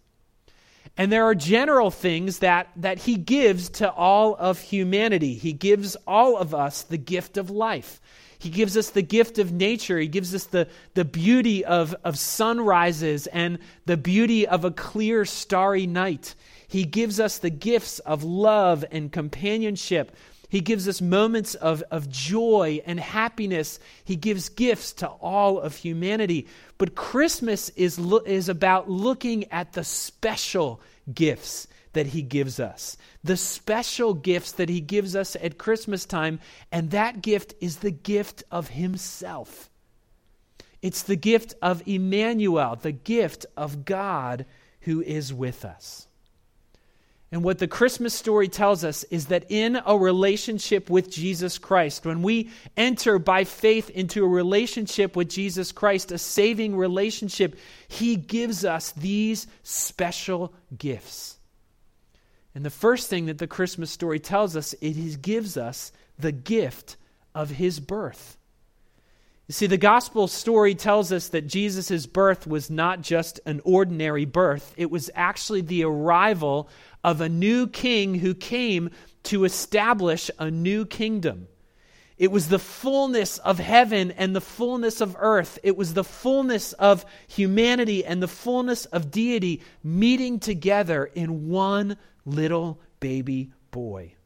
And 0.98 1.12
there 1.12 1.26
are 1.26 1.36
general 1.36 1.92
things 1.92 2.40
that, 2.40 2.70
that 2.78 2.98
he 2.98 3.16
gives 3.16 3.70
to 3.70 3.92
all 3.92 4.36
of 4.36 4.60
humanity. 4.60 5.36
He 5.36 5.54
gives 5.54 5.96
all 6.08 6.38
of 6.38 6.56
us 6.56 6.84
the 6.84 6.98
gift 6.98 7.38
of 7.38 7.52
life. 7.52 8.02
He 8.40 8.50
gives 8.50 8.78
us 8.78 8.90
the 8.92 9.02
gift 9.02 9.40
of 9.40 9.52
nature. 9.52 10.00
He 10.00 10.08
gives 10.08 10.34
us 10.34 10.46
the, 10.46 10.68
the 10.96 11.06
beauty 11.06 11.66
of, 11.66 11.96
of 12.04 12.18
sunrises 12.18 13.28
and 13.28 13.60
the 13.86 13.98
beauty 13.98 14.48
of 14.48 14.64
a 14.64 14.72
clear, 14.72 15.26
starry 15.26 15.88
night. 15.88 16.36
He 16.68 16.84
gives 16.84 17.20
us 17.20 17.38
the 17.38 17.50
gifts 17.50 18.00
of 18.00 18.24
love 18.24 18.84
and 18.92 19.12
companionship. 19.12 20.16
He 20.50 20.62
gives 20.62 20.88
us 20.88 21.02
moments 21.02 21.56
of, 21.56 21.84
of 21.92 22.10
joy 22.10 22.82
and 22.86 23.00
happiness. 23.00 23.80
He 24.04 24.16
gives 24.16 24.50
gifts 24.50 24.94
to 24.94 25.08
all 25.08 25.60
of 25.60 25.76
humanity. 25.76 26.48
But 26.78 26.96
Christmas 26.96 27.70
is, 27.70 28.00
is 28.26 28.48
about 28.48 28.90
looking 28.90 29.52
at 29.52 29.74
the 29.74 29.84
special 29.84 30.82
gifts 31.14 31.68
that 31.94 32.08
He 32.08 32.22
gives 32.22 32.60
us, 32.60 32.96
the 33.24 33.38
special 33.38 34.14
gifts 34.14 34.54
that 34.54 34.70
He 34.70 34.82
gives 34.82 35.16
us 35.16 35.36
at 35.36 35.58
Christmas 35.58 36.06
time, 36.06 36.40
and 36.72 36.92
that 36.92 37.22
gift 37.22 37.56
is 37.60 37.78
the 37.78 37.92
gift 37.92 38.44
of 38.52 38.70
Himself. 38.70 39.70
It's 40.82 41.04
the 41.04 41.16
gift 41.16 41.56
of 41.62 41.84
Emmanuel, 41.88 42.76
the 42.76 42.92
gift 42.92 43.46
of 43.58 43.84
God 43.84 44.46
who 44.82 45.02
is 45.02 45.34
with 45.34 45.66
us. 45.66 46.07
And 47.32 47.44
what 47.44 47.60
the 47.60 47.68
Christmas 47.68 48.14
story 48.14 48.48
tells 48.48 48.86
us 48.86 49.04
is 49.06 49.26
that 49.28 49.46
in 49.50 49.78
a 49.86 49.98
relationship 49.98 50.90
with 50.90 51.12
Jesus 51.12 51.58
Christ, 51.58 52.06
when 52.06 52.22
we 52.22 52.50
enter 52.78 53.20
by 53.20 53.44
faith 53.44 53.90
into 53.90 54.24
a 54.24 54.28
relationship 54.28 55.16
with 55.16 55.30
Jesus 55.30 55.74
Christ, 55.74 56.14
a 56.14 56.18
saving 56.18 56.78
relationship, 56.78 57.58
He 57.90 58.16
gives 58.16 58.64
us 58.64 58.92
these 58.94 59.46
special 59.64 60.54
gifts. 60.78 61.38
And 62.56 62.64
the 62.64 62.70
first 62.70 63.10
thing 63.10 63.26
that 63.26 63.40
the 63.40 63.48
Christmas 63.48 63.92
story 63.92 64.20
tells 64.20 64.56
us, 64.56 64.74
it 64.80 65.22
gives 65.22 65.58
us 65.58 65.92
the 66.18 66.32
gift 66.32 66.96
of 67.36 67.50
His 67.50 67.82
birth. 67.82 68.38
You 69.48 69.54
see, 69.54 69.68
the 69.68 69.78
gospel 69.78 70.28
story 70.28 70.76
tells 70.76 71.14
us 71.14 71.30
that 71.30 71.48
Jesus' 71.48 72.06
birth 72.06 72.46
was 72.46 72.70
not 72.70 73.02
just 73.02 73.40
an 73.46 73.62
ordinary 73.64 74.26
birth, 74.26 74.74
it 74.76 74.92
was 74.92 75.10
actually 75.16 75.62
the 75.62 75.86
arrival 75.86 76.68
of 77.08 77.22
a 77.22 77.30
new 77.30 77.66
king 77.68 78.16
who 78.16 78.34
came 78.34 78.90
to 79.24 79.46
establish 79.46 80.30
a 80.38 80.52
new 80.52 80.86
kingdom. 80.86 81.48
It 82.18 82.34
was 82.34 82.50
the 82.50 82.60
fullness 82.60 83.38
of 83.38 83.60
heaven 83.60 84.12
and 84.12 84.36
the 84.36 84.42
fullness 84.42 85.00
of 85.00 85.16
earth. 85.18 85.58
It 85.64 85.78
was 85.78 85.94
the 85.94 86.04
fullness 86.04 86.74
of 86.74 87.06
humanity 87.26 88.04
and 88.04 88.22
the 88.22 88.28
fullness 88.28 88.84
of 88.88 89.10
deity 89.10 89.62
meeting 89.82 90.42
together 90.42 91.06
in 91.06 91.48
one 91.48 91.96
little 92.26 92.82
baby 93.00 93.54
boy. 93.72 94.17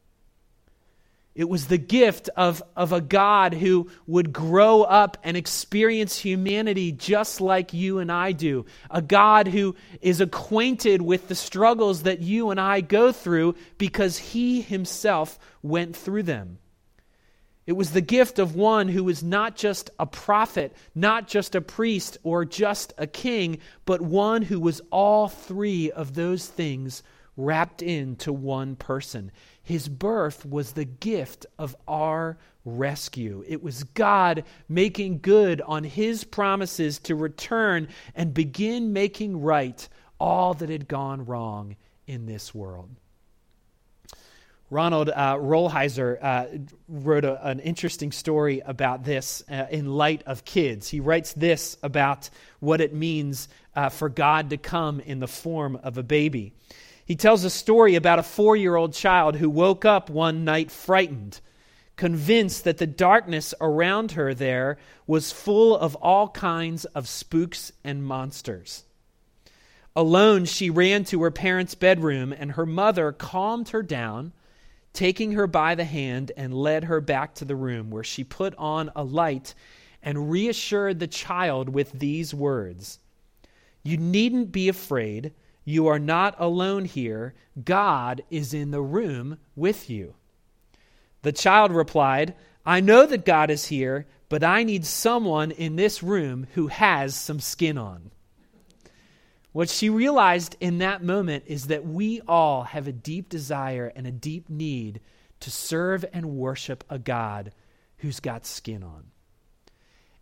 It 1.34 1.48
was 1.48 1.68
the 1.68 1.78
gift 1.78 2.30
of, 2.36 2.62
of 2.76 2.92
a 2.92 3.00
God 3.00 3.54
who 3.54 3.90
would 4.06 4.34
grow 4.34 4.84
up 4.84 5.18
and 5.24 5.38
experience 5.38 6.18
humanity 6.18 6.92
just 6.92 7.40
like 7.40 7.74
you 7.74 8.00
and 8.00 8.12
I 8.12 8.34
do. 8.34 8.66
A 8.90 9.02
God 9.02 9.48
who 9.48 9.76
is 10.02 10.20
acquainted 10.20 11.02
with 11.02 11.30
the 11.30 11.36
struggles 11.36 12.04
that 12.04 12.20
you 12.20 12.50
and 12.50 12.60
I 12.60 12.82
go 12.82 13.14
through 13.14 13.56
because 13.78 14.18
he 14.18 14.62
himself 14.62 15.40
went 15.62 15.96
through 15.96 16.24
them. 16.24 16.58
It 17.66 17.74
was 17.74 17.92
the 17.92 18.02
gift 18.02 18.38
of 18.38 18.56
one 18.56 18.90
who 18.90 19.06
was 19.06 19.24
not 19.24 19.56
just 19.56 19.90
a 19.98 20.06
prophet, 20.06 20.76
not 20.94 21.30
just 21.30 21.56
a 21.56 21.62
priest, 21.62 22.18
or 22.24 22.44
just 22.44 22.92
a 22.98 23.08
king, 23.08 23.60
but 23.86 24.02
one 24.02 24.42
who 24.42 24.60
was 24.60 24.82
all 24.92 25.30
three 25.30 25.92
of 25.92 26.14
those 26.14 26.48
things 26.48 27.04
wrapped 27.38 27.82
into 27.82 28.34
one 28.34 28.76
person. 28.76 29.32
His 29.64 29.88
birth 29.88 30.46
was 30.46 30.72
the 30.72 30.86
gift 30.86 31.46
of 31.58 31.76
our 31.88 32.38
rescue. 32.66 33.44
It 33.48 33.64
was 33.64 33.84
God 33.84 34.44
making 34.68 35.20
good 35.20 35.62
on 35.62 35.84
his 35.84 36.24
promises 36.24 37.00
to 37.00 37.16
return 37.16 37.88
and 38.16 38.34
begin 38.34 38.94
making 38.94 39.42
right 39.42 39.88
all 40.20 40.54
that 40.56 40.70
had 40.70 40.88
gone 40.88 41.26
wrong 41.26 41.76
in 42.08 42.26
this 42.26 42.54
world. 42.54 42.90
Ronald 44.70 45.10
uh, 45.10 45.36
Rolheiser 45.36 46.18
uh, 46.22 46.46
wrote 46.88 47.26
a, 47.26 47.46
an 47.46 47.60
interesting 47.60 48.14
story 48.14 48.62
about 48.66 49.04
this 49.04 49.44
uh, 49.52 49.66
in 49.70 49.86
light 49.86 50.24
of 50.26 50.46
kids. 50.46 50.88
He 50.88 51.02
writes 51.02 51.34
this 51.34 51.78
about 51.84 52.30
what 52.62 52.80
it 52.80 52.94
means 52.94 53.50
uh, 53.76 53.90
for 53.90 54.08
God 54.08 54.52
to 54.52 54.58
come 54.58 55.02
in 55.02 55.20
the 55.20 55.28
form 55.28 55.78
of 55.84 55.98
a 55.98 56.04
baby. 56.04 56.54
He 57.12 57.18
tells 57.18 57.44
a 57.44 57.50
story 57.50 57.96
about 57.96 58.20
a 58.20 58.24
four 58.24 58.56
year 58.56 58.78
old 58.78 58.94
child 58.94 59.36
who 59.36 59.50
woke 59.50 59.84
up 59.84 60.10
one 60.10 60.46
night 60.46 60.72
frightened, 60.72 61.42
convinced 61.98 62.64
that 62.64 62.78
the 62.78 62.88
darkness 62.88 63.54
around 63.60 64.14
her 64.14 64.34
there 64.34 64.78
was 65.06 65.30
full 65.30 65.76
of 65.76 65.96
all 65.96 66.30
kinds 66.30 66.86
of 66.86 67.10
spooks 67.10 67.74
and 67.84 68.06
monsters. 68.06 68.86
Alone, 69.94 70.46
she 70.46 70.70
ran 70.70 71.04
to 71.04 71.22
her 71.24 71.32
parents' 71.32 71.76
bedroom, 71.76 72.32
and 72.32 72.54
her 72.54 72.66
mother 72.66 73.12
calmed 73.12 73.68
her 73.68 73.84
down, 73.84 74.32
taking 74.94 75.34
her 75.34 75.48
by 75.48 75.76
the 75.76 75.84
hand 75.84 76.32
and 76.38 76.54
led 76.54 76.86
her 76.86 77.02
back 77.02 77.36
to 77.36 77.44
the 77.44 77.58
room 77.58 77.90
where 77.90 78.06
she 78.06 78.24
put 78.24 78.56
on 78.56 78.90
a 78.96 79.04
light 79.04 79.54
and 80.02 80.32
reassured 80.32 81.00
the 81.00 81.08
child 81.08 81.68
with 81.68 81.92
these 81.92 82.34
words 82.34 83.00
You 83.84 83.98
needn't 83.98 84.54
be 84.54 84.70
afraid. 84.70 85.34
You 85.64 85.88
are 85.88 86.00
not 86.00 86.36
alone 86.40 86.86
here. 86.86 87.34
God 87.64 88.24
is 88.30 88.54
in 88.54 88.72
the 88.72 88.82
room 88.82 89.38
with 89.56 89.90
you. 89.90 90.16
The 91.22 91.32
child 91.32 91.72
replied, 91.72 92.36
I 92.66 92.80
know 92.80 93.06
that 93.06 93.26
God 93.26 93.50
is 93.50 93.68
here, 93.68 94.08
but 94.30 94.44
I 94.44 94.64
need 94.64 94.86
someone 94.86 95.52
in 95.52 95.76
this 95.76 96.02
room 96.02 96.48
who 96.54 96.68
has 96.68 97.16
some 97.16 97.40
skin 97.40 97.78
on. 97.78 98.12
What 99.52 99.70
she 99.70 99.90
realized 99.90 100.56
in 100.60 100.78
that 100.78 101.04
moment 101.04 101.44
is 101.48 101.68
that 101.68 101.86
we 101.86 102.22
all 102.28 102.64
have 102.64 102.88
a 102.88 102.94
deep 102.94 103.28
desire 103.28 103.92
and 103.96 104.08
a 104.08 104.12
deep 104.12 104.50
need 104.50 105.02
to 105.42 105.52
serve 105.52 106.06
and 106.14 106.38
worship 106.38 106.84
a 106.90 106.98
God 106.98 107.52
who's 107.98 108.20
got 108.20 108.46
skin 108.46 108.84
on. 108.84 109.12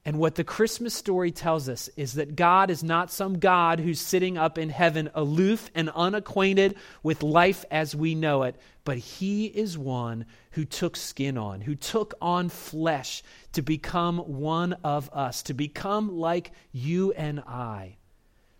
And 0.10 0.18
what 0.18 0.34
the 0.34 0.44
Christmas 0.44 0.96
story 0.96 1.32
tells 1.32 1.70
us 1.70 1.88
is 1.96 2.14
that 2.14 2.36
God 2.36 2.72
is 2.72 2.84
not 2.84 3.12
some 3.12 3.38
God 3.38 3.80
who's 3.80 4.02
sitting 4.02 4.40
up 4.40 4.58
in 4.58 4.70
heaven 4.70 5.12
aloof 5.14 5.70
and 5.76 5.88
unacquainted 5.92 6.78
with 7.04 7.22
life 7.22 7.64
as 7.70 7.96
we 7.96 8.16
know 8.16 8.42
it, 8.42 8.56
but 8.84 8.98
He 8.98 9.46
is 9.46 9.78
one 9.78 10.26
who 10.54 10.66
took 10.66 10.98
skin 10.98 11.38
on, 11.38 11.62
who 11.62 11.76
took 11.76 12.16
on 12.24 12.50
flesh 12.50 13.22
to 13.52 13.62
become 13.62 14.18
one 14.18 14.74
of 14.84 15.12
us, 15.14 15.44
to 15.44 15.54
become 15.54 16.18
like 16.18 16.54
you 16.72 17.12
and 17.12 17.42
I, 17.42 17.98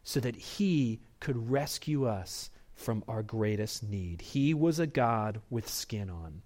so 0.04 0.20
that 0.20 0.36
He 0.36 1.00
could 1.20 1.50
rescue 1.50 2.06
us 2.06 2.52
from 2.76 3.04
our 3.08 3.24
greatest 3.24 3.82
need. 3.82 4.22
He 4.22 4.54
was 4.54 4.78
a 4.78 4.86
God 4.86 5.42
with 5.50 5.68
skin 5.68 6.12
on. 6.12 6.44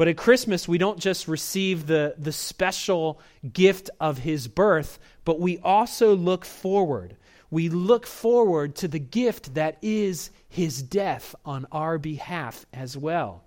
But 0.00 0.08
at 0.08 0.16
Christmas, 0.16 0.66
we 0.66 0.78
don't 0.78 0.98
just 0.98 1.28
receive 1.28 1.86
the, 1.86 2.14
the 2.16 2.32
special 2.32 3.20
gift 3.52 3.90
of 4.00 4.16
his 4.16 4.48
birth, 4.48 4.98
but 5.26 5.38
we 5.38 5.58
also 5.58 6.16
look 6.16 6.46
forward. 6.46 7.18
We 7.50 7.68
look 7.68 8.06
forward 8.06 8.76
to 8.76 8.88
the 8.88 8.98
gift 8.98 9.56
that 9.56 9.76
is 9.82 10.30
his 10.48 10.82
death 10.82 11.34
on 11.44 11.66
our 11.70 11.98
behalf 11.98 12.64
as 12.72 12.96
well. 12.96 13.44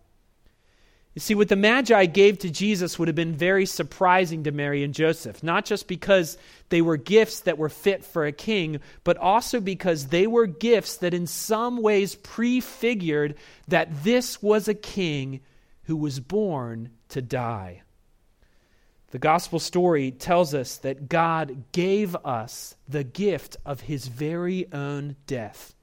You 1.15 1.21
see, 1.21 1.33
what 1.33 1.49
the 1.49 1.55
Magi 1.55 2.05
gave 2.05 2.37
to 2.37 2.51
Jesus 2.51 2.99
would 2.99 3.07
have 3.07 3.15
been 3.15 3.33
very 3.33 3.65
surprising 3.65 4.43
to 4.43 4.51
Mary 4.51 4.83
and 4.83 4.93
Joseph, 4.93 5.41
not 5.41 5.65
just 5.65 5.87
because 5.87 6.37
they 6.69 6.83
were 6.83 6.97
gifts 6.97 7.39
that 7.39 7.57
were 7.57 7.67
fit 7.67 8.05
for 8.05 8.27
a 8.27 8.31
king, 8.31 8.79
but 9.03 9.17
also 9.17 9.59
because 9.59 10.09
they 10.09 10.27
were 10.27 10.45
gifts 10.45 10.97
that 10.97 11.15
in 11.15 11.25
some 11.25 11.81
ways 11.81 12.13
prefigured 12.13 13.37
that 13.69 14.03
this 14.03 14.39
was 14.43 14.67
a 14.67 14.75
king 14.75 15.39
who 15.83 15.95
was 15.95 16.19
born 16.19 16.89
to 17.09 17.21
die. 17.21 17.81
The 19.11 19.19
gospel 19.19 19.59
story 19.59 20.09
tells 20.09 20.55
us 20.55 20.77
that 20.77 21.07
God 21.07 21.71
gave 21.71 22.15
us 22.25 22.75
the 22.87 23.03
gift 23.03 23.57
of 23.63 23.81
his 23.81 24.07
very 24.07 24.71
own 24.73 25.17
death. 25.27 25.75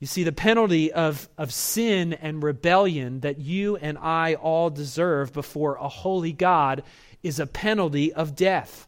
You 0.00 0.06
see, 0.06 0.22
the 0.22 0.32
penalty 0.32 0.92
of, 0.92 1.30
of 1.38 1.50
sin 1.50 2.12
and 2.12 2.42
rebellion 2.42 3.20
that 3.20 3.38
you 3.38 3.76
and 3.76 3.96
I 3.96 4.34
all 4.34 4.68
deserve 4.68 5.32
before 5.32 5.76
a 5.76 5.88
holy 5.88 6.32
God 6.32 6.82
is 7.22 7.40
a 7.40 7.46
penalty 7.46 8.12
of 8.12 8.36
death. 8.36 8.86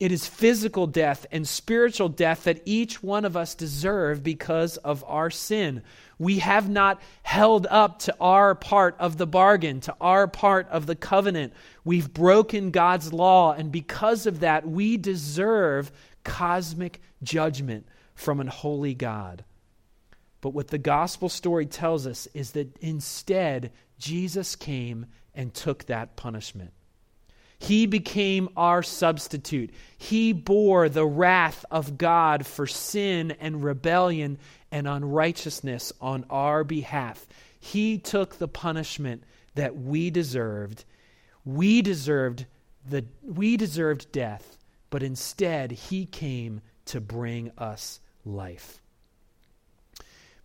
It 0.00 0.12
is 0.12 0.28
physical 0.28 0.86
death 0.86 1.26
and 1.32 1.46
spiritual 1.46 2.08
death 2.08 2.44
that 2.44 2.62
each 2.64 3.02
one 3.02 3.24
of 3.24 3.36
us 3.36 3.56
deserve 3.56 4.22
because 4.22 4.76
of 4.78 5.04
our 5.08 5.28
sin. 5.28 5.82
We 6.18 6.38
have 6.38 6.68
not 6.68 7.02
held 7.24 7.66
up 7.68 7.98
to 8.00 8.14
our 8.20 8.54
part 8.54 8.94
of 9.00 9.18
the 9.18 9.26
bargain, 9.26 9.80
to 9.82 9.96
our 10.00 10.28
part 10.28 10.68
of 10.68 10.86
the 10.86 10.94
covenant. 10.94 11.52
We've 11.84 12.12
broken 12.12 12.70
God's 12.70 13.12
law, 13.12 13.52
and 13.52 13.72
because 13.72 14.26
of 14.26 14.40
that, 14.40 14.68
we 14.68 14.96
deserve 14.96 15.90
cosmic 16.22 17.00
judgment 17.22 17.86
from 18.14 18.38
an 18.38 18.46
holy 18.46 18.94
God. 18.94 19.44
But 20.40 20.50
what 20.50 20.68
the 20.68 20.78
gospel 20.78 21.28
story 21.28 21.66
tells 21.66 22.06
us 22.06 22.28
is 22.34 22.52
that 22.52 22.76
instead, 22.78 23.72
Jesus 23.98 24.54
came 24.54 25.06
and 25.34 25.52
took 25.52 25.86
that 25.86 26.14
punishment. 26.14 26.72
He 27.58 27.86
became 27.86 28.48
our 28.56 28.82
substitute. 28.82 29.70
He 29.96 30.32
bore 30.32 30.88
the 30.88 31.06
wrath 31.06 31.64
of 31.70 31.98
God 31.98 32.46
for 32.46 32.66
sin 32.66 33.32
and 33.40 33.64
rebellion 33.64 34.38
and 34.70 34.86
unrighteousness 34.86 35.92
on 36.00 36.24
our 36.30 36.62
behalf. 36.62 37.26
He 37.58 37.98
took 37.98 38.38
the 38.38 38.48
punishment 38.48 39.24
that 39.54 39.76
we 39.76 40.10
deserved. 40.10 40.84
We 41.44 41.82
deserved 41.82 42.46
the 42.88 43.04
we 43.22 43.56
deserved 43.56 44.10
death, 44.12 44.56
but 44.90 45.02
instead 45.02 45.72
he 45.72 46.06
came 46.06 46.60
to 46.86 47.00
bring 47.00 47.50
us 47.58 48.00
life. 48.24 48.80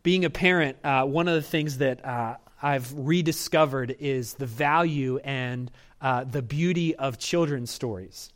Being 0.02 0.26
a 0.26 0.30
parent, 0.30 0.78
uh, 0.84 1.06
one 1.06 1.28
of 1.28 1.36
the 1.36 1.42
things 1.42 1.78
that 1.78 2.04
uh, 2.04 2.36
I've 2.62 2.92
rediscovered 2.94 3.96
is 4.00 4.34
the 4.34 4.46
value 4.46 5.20
and 5.24 5.72
uh, 6.04 6.26
the 6.26 6.42
beauty 6.44 6.96
of 6.96 7.18
children's 7.18 7.72
stories. 7.72 8.30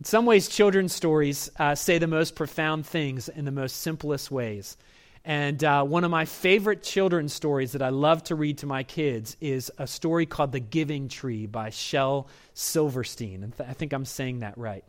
In 0.00 0.04
some 0.04 0.26
ways, 0.26 0.48
children's 0.48 0.94
stories 0.94 1.50
uh, 1.58 1.74
say 1.74 1.98
the 1.98 2.06
most 2.06 2.34
profound 2.34 2.86
things 2.86 3.28
in 3.28 3.44
the 3.44 3.52
most 3.52 3.76
simplest 3.76 4.30
ways. 4.30 4.76
And 5.24 5.62
uh, 5.62 5.84
one 5.84 6.04
of 6.04 6.10
my 6.10 6.24
favorite 6.24 6.82
children's 6.82 7.32
stories 7.32 7.72
that 7.72 7.82
I 7.82 7.90
love 7.90 8.24
to 8.24 8.34
read 8.34 8.58
to 8.58 8.66
my 8.66 8.82
kids 8.82 9.36
is 9.40 9.70
a 9.76 9.86
story 9.86 10.24
called 10.24 10.52
The 10.52 10.60
Giving 10.60 11.08
Tree 11.08 11.46
by 11.46 11.70
Shel 11.70 12.28
Silverstein. 12.54 13.42
And 13.42 13.56
th- 13.56 13.68
I 13.68 13.72
think 13.72 13.92
I'm 13.92 14.04
saying 14.04 14.40
that 14.40 14.56
right. 14.56 14.84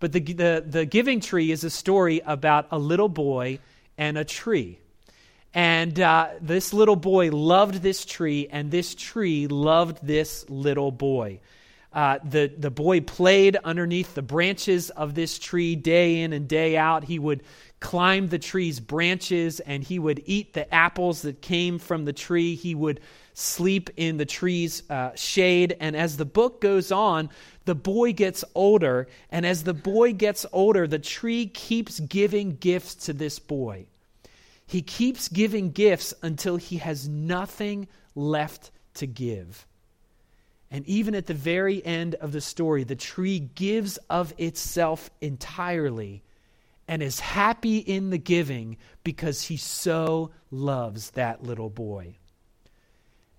But 0.00 0.12
the, 0.12 0.20
the, 0.20 0.64
the 0.66 0.84
Giving 0.86 1.20
Tree 1.20 1.52
is 1.52 1.64
a 1.64 1.70
story 1.70 2.20
about 2.26 2.66
a 2.70 2.78
little 2.78 3.08
boy 3.08 3.60
and 3.96 4.18
a 4.18 4.24
tree. 4.24 4.78
And 5.52 5.98
uh, 5.98 6.28
this 6.40 6.72
little 6.72 6.96
boy 6.96 7.30
loved 7.30 7.82
this 7.82 8.04
tree, 8.04 8.48
and 8.50 8.70
this 8.70 8.94
tree 8.94 9.48
loved 9.48 9.98
this 10.06 10.48
little 10.48 10.92
boy. 10.92 11.40
Uh, 11.92 12.18
the, 12.22 12.52
the 12.56 12.70
boy 12.70 13.00
played 13.00 13.56
underneath 13.64 14.14
the 14.14 14.22
branches 14.22 14.90
of 14.90 15.14
this 15.14 15.40
tree 15.40 15.74
day 15.74 16.20
in 16.20 16.32
and 16.32 16.46
day 16.46 16.76
out. 16.76 17.02
He 17.02 17.18
would 17.18 17.42
climb 17.80 18.28
the 18.28 18.38
tree's 18.38 18.78
branches 18.78 19.58
and 19.58 19.82
he 19.82 19.98
would 19.98 20.22
eat 20.26 20.52
the 20.52 20.72
apples 20.72 21.22
that 21.22 21.42
came 21.42 21.80
from 21.80 22.04
the 22.04 22.12
tree. 22.12 22.54
He 22.54 22.76
would 22.76 23.00
sleep 23.34 23.90
in 23.96 24.18
the 24.18 24.26
tree's 24.26 24.88
uh, 24.88 25.16
shade. 25.16 25.76
And 25.80 25.96
as 25.96 26.16
the 26.16 26.24
book 26.24 26.60
goes 26.60 26.92
on, 26.92 27.30
the 27.64 27.74
boy 27.74 28.12
gets 28.12 28.44
older. 28.54 29.08
And 29.30 29.44
as 29.44 29.64
the 29.64 29.74
boy 29.74 30.12
gets 30.12 30.46
older, 30.52 30.86
the 30.86 30.98
tree 31.00 31.46
keeps 31.46 31.98
giving 31.98 32.54
gifts 32.56 32.94
to 33.06 33.12
this 33.12 33.40
boy. 33.40 33.86
He 34.70 34.82
keeps 34.82 35.26
giving 35.26 35.72
gifts 35.72 36.14
until 36.22 36.54
he 36.54 36.76
has 36.76 37.08
nothing 37.08 37.88
left 38.14 38.70
to 38.94 39.06
give. 39.08 39.66
And 40.70 40.86
even 40.86 41.16
at 41.16 41.26
the 41.26 41.34
very 41.34 41.84
end 41.84 42.14
of 42.14 42.30
the 42.30 42.40
story, 42.40 42.84
the 42.84 42.94
tree 42.94 43.40
gives 43.40 43.96
of 44.08 44.32
itself 44.38 45.10
entirely 45.20 46.22
and 46.86 47.02
is 47.02 47.18
happy 47.18 47.78
in 47.78 48.10
the 48.10 48.18
giving 48.18 48.76
because 49.02 49.42
he 49.42 49.56
so 49.56 50.30
loves 50.52 51.10
that 51.10 51.42
little 51.42 51.68
boy. 51.68 52.18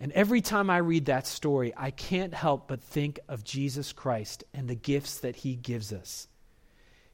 And 0.02 0.12
every 0.12 0.42
time 0.42 0.70
I 0.70 0.80
read 0.80 1.06
that 1.06 1.28
story, 1.28 1.72
I 1.78 1.92
can't 1.92 2.34
help 2.34 2.68
but 2.68 2.84
think 2.84 3.22
of 3.30 3.46
Jesus 3.46 3.94
Christ 3.94 4.44
and 4.54 4.68
the 4.68 4.76
gifts 4.76 5.20
that 5.20 5.38
he 5.38 5.56
gives 5.56 5.94
us. 5.94 6.28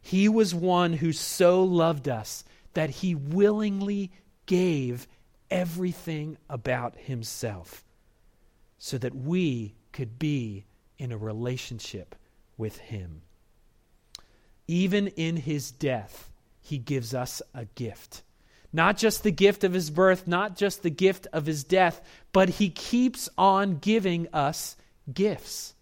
He 0.01 0.27
was 0.27 0.56
one 0.56 0.93
who 0.93 1.13
so 1.13 1.63
loved 1.63 2.10
us 2.10 2.43
that 2.78 2.92
he 2.92 3.16
willingly 3.16 4.12
gave 4.46 5.08
everything 5.50 6.38
about 6.48 6.96
himself 6.96 7.84
so 8.78 9.00
that 9.00 9.16
we 9.16 9.74
could 9.92 10.20
be 10.20 10.63
in 11.00 11.12
a 11.12 11.18
relationship 11.18 12.16
with 12.56 12.78
him. 12.78 13.24
Even 14.68 15.08
in 15.08 15.38
his 15.38 15.72
death, 15.72 16.30
he 16.62 16.78
gives 16.78 17.16
us 17.16 17.42
a 17.52 17.66
gift. 17.66 18.22
Not 18.72 18.96
just 18.96 19.24
the 19.24 19.32
gift 19.32 19.63
of 19.63 19.74
his 19.74 19.90
birth, 19.90 20.28
not 20.28 20.56
just 20.56 20.84
the 20.84 20.92
gift 20.92 21.26
of 21.34 21.48
his 21.48 21.63
death, 21.63 22.00
but 22.32 22.48
he 22.48 22.70
keeps 22.70 23.28
on 23.40 23.80
giving 23.80 24.28
us 24.32 24.78
gifts. 25.12 25.74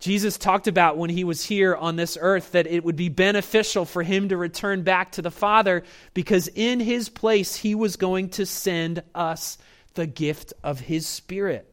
Jesus 0.00 0.38
talked 0.38 0.68
about 0.68 0.96
when 0.96 1.10
he 1.10 1.24
was 1.24 1.44
here 1.44 1.74
on 1.74 1.96
this 1.96 2.16
earth 2.20 2.52
that 2.52 2.68
it 2.68 2.84
would 2.84 2.94
be 2.94 3.08
beneficial 3.08 3.84
for 3.84 4.02
him 4.02 4.28
to 4.28 4.36
return 4.36 4.82
back 4.82 5.12
to 5.12 5.22
the 5.22 5.30
Father 5.30 5.82
because 6.14 6.48
in 6.48 6.78
his 6.78 7.08
place 7.08 7.56
he 7.56 7.74
was 7.74 7.96
going 7.96 8.28
to 8.30 8.46
send 8.46 9.02
us 9.14 9.58
the 9.94 10.06
gift 10.06 10.52
of 10.62 10.78
his 10.78 11.06
Spirit. 11.06 11.68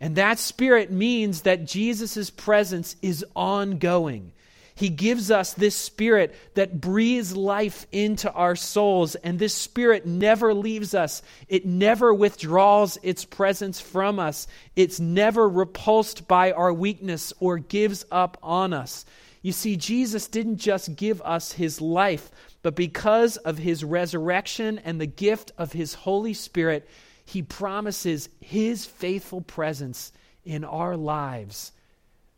And 0.00 0.14
that 0.14 0.38
Spirit 0.38 0.92
means 0.92 1.42
that 1.42 1.66
Jesus' 1.66 2.30
presence 2.30 2.94
is 3.02 3.24
ongoing. 3.34 4.32
He 4.78 4.90
gives 4.90 5.32
us 5.32 5.54
this 5.54 5.74
spirit 5.74 6.36
that 6.54 6.80
breathes 6.80 7.34
life 7.34 7.88
into 7.90 8.30
our 8.30 8.54
souls, 8.54 9.16
and 9.16 9.36
this 9.36 9.52
spirit 9.52 10.06
never 10.06 10.54
leaves 10.54 10.94
us. 10.94 11.20
It 11.48 11.66
never 11.66 12.14
withdraws 12.14 12.96
its 13.02 13.24
presence 13.24 13.80
from 13.80 14.20
us. 14.20 14.46
It's 14.76 15.00
never 15.00 15.48
repulsed 15.48 16.28
by 16.28 16.52
our 16.52 16.72
weakness 16.72 17.32
or 17.40 17.58
gives 17.58 18.04
up 18.12 18.38
on 18.40 18.72
us. 18.72 19.04
You 19.42 19.50
see, 19.50 19.74
Jesus 19.74 20.28
didn't 20.28 20.58
just 20.58 20.94
give 20.94 21.20
us 21.22 21.50
his 21.50 21.80
life, 21.80 22.30
but 22.62 22.76
because 22.76 23.36
of 23.38 23.58
his 23.58 23.82
resurrection 23.82 24.78
and 24.78 25.00
the 25.00 25.06
gift 25.06 25.50
of 25.58 25.72
his 25.72 25.94
Holy 25.94 26.34
Spirit, 26.34 26.88
he 27.24 27.42
promises 27.42 28.28
his 28.40 28.86
faithful 28.86 29.40
presence 29.40 30.12
in 30.44 30.62
our 30.62 30.96
lives 30.96 31.72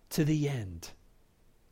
to 0.09 0.24
the 0.24 0.48
end. 0.48 0.88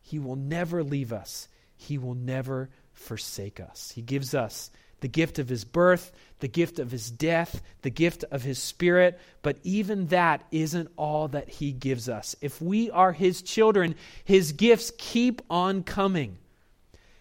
He 0.09 0.18
will 0.18 0.37
never 0.37 0.83
leave 0.83 1.12
us, 1.12 1.49
He 1.77 1.99
will 1.99 2.14
never 2.14 2.71
forsake 2.94 3.61
us. 3.61 3.92
He 3.94 4.01
gives 4.01 4.35
us 4.35 4.71
the 5.01 5.09
gift 5.09 5.38
of 5.38 5.51
His 5.51 5.64
birth, 5.64 6.12
the 6.40 6.49
gift 6.49 6.79
of 6.79 6.90
His 6.90 7.11
death, 7.11 7.61
the 7.83 7.90
gift 7.90 8.25
of 8.31 8.42
His 8.42 8.59
Spirit, 8.59 9.21
but 9.42 9.59
even 9.64 10.07
that 10.07 10.44
isn't 10.51 10.90
all 10.97 11.29
that 11.29 11.51
He 11.51 11.73
gives 11.73 12.09
us. 12.09 12.35
If 12.40 12.62
we 12.62 12.90
are 12.90 13.12
His 13.12 13.42
children, 13.42 13.97
His 14.25 14.53
gifts 14.53 14.90
keep 14.97 15.42
on 15.51 15.83
coming. 15.83 16.38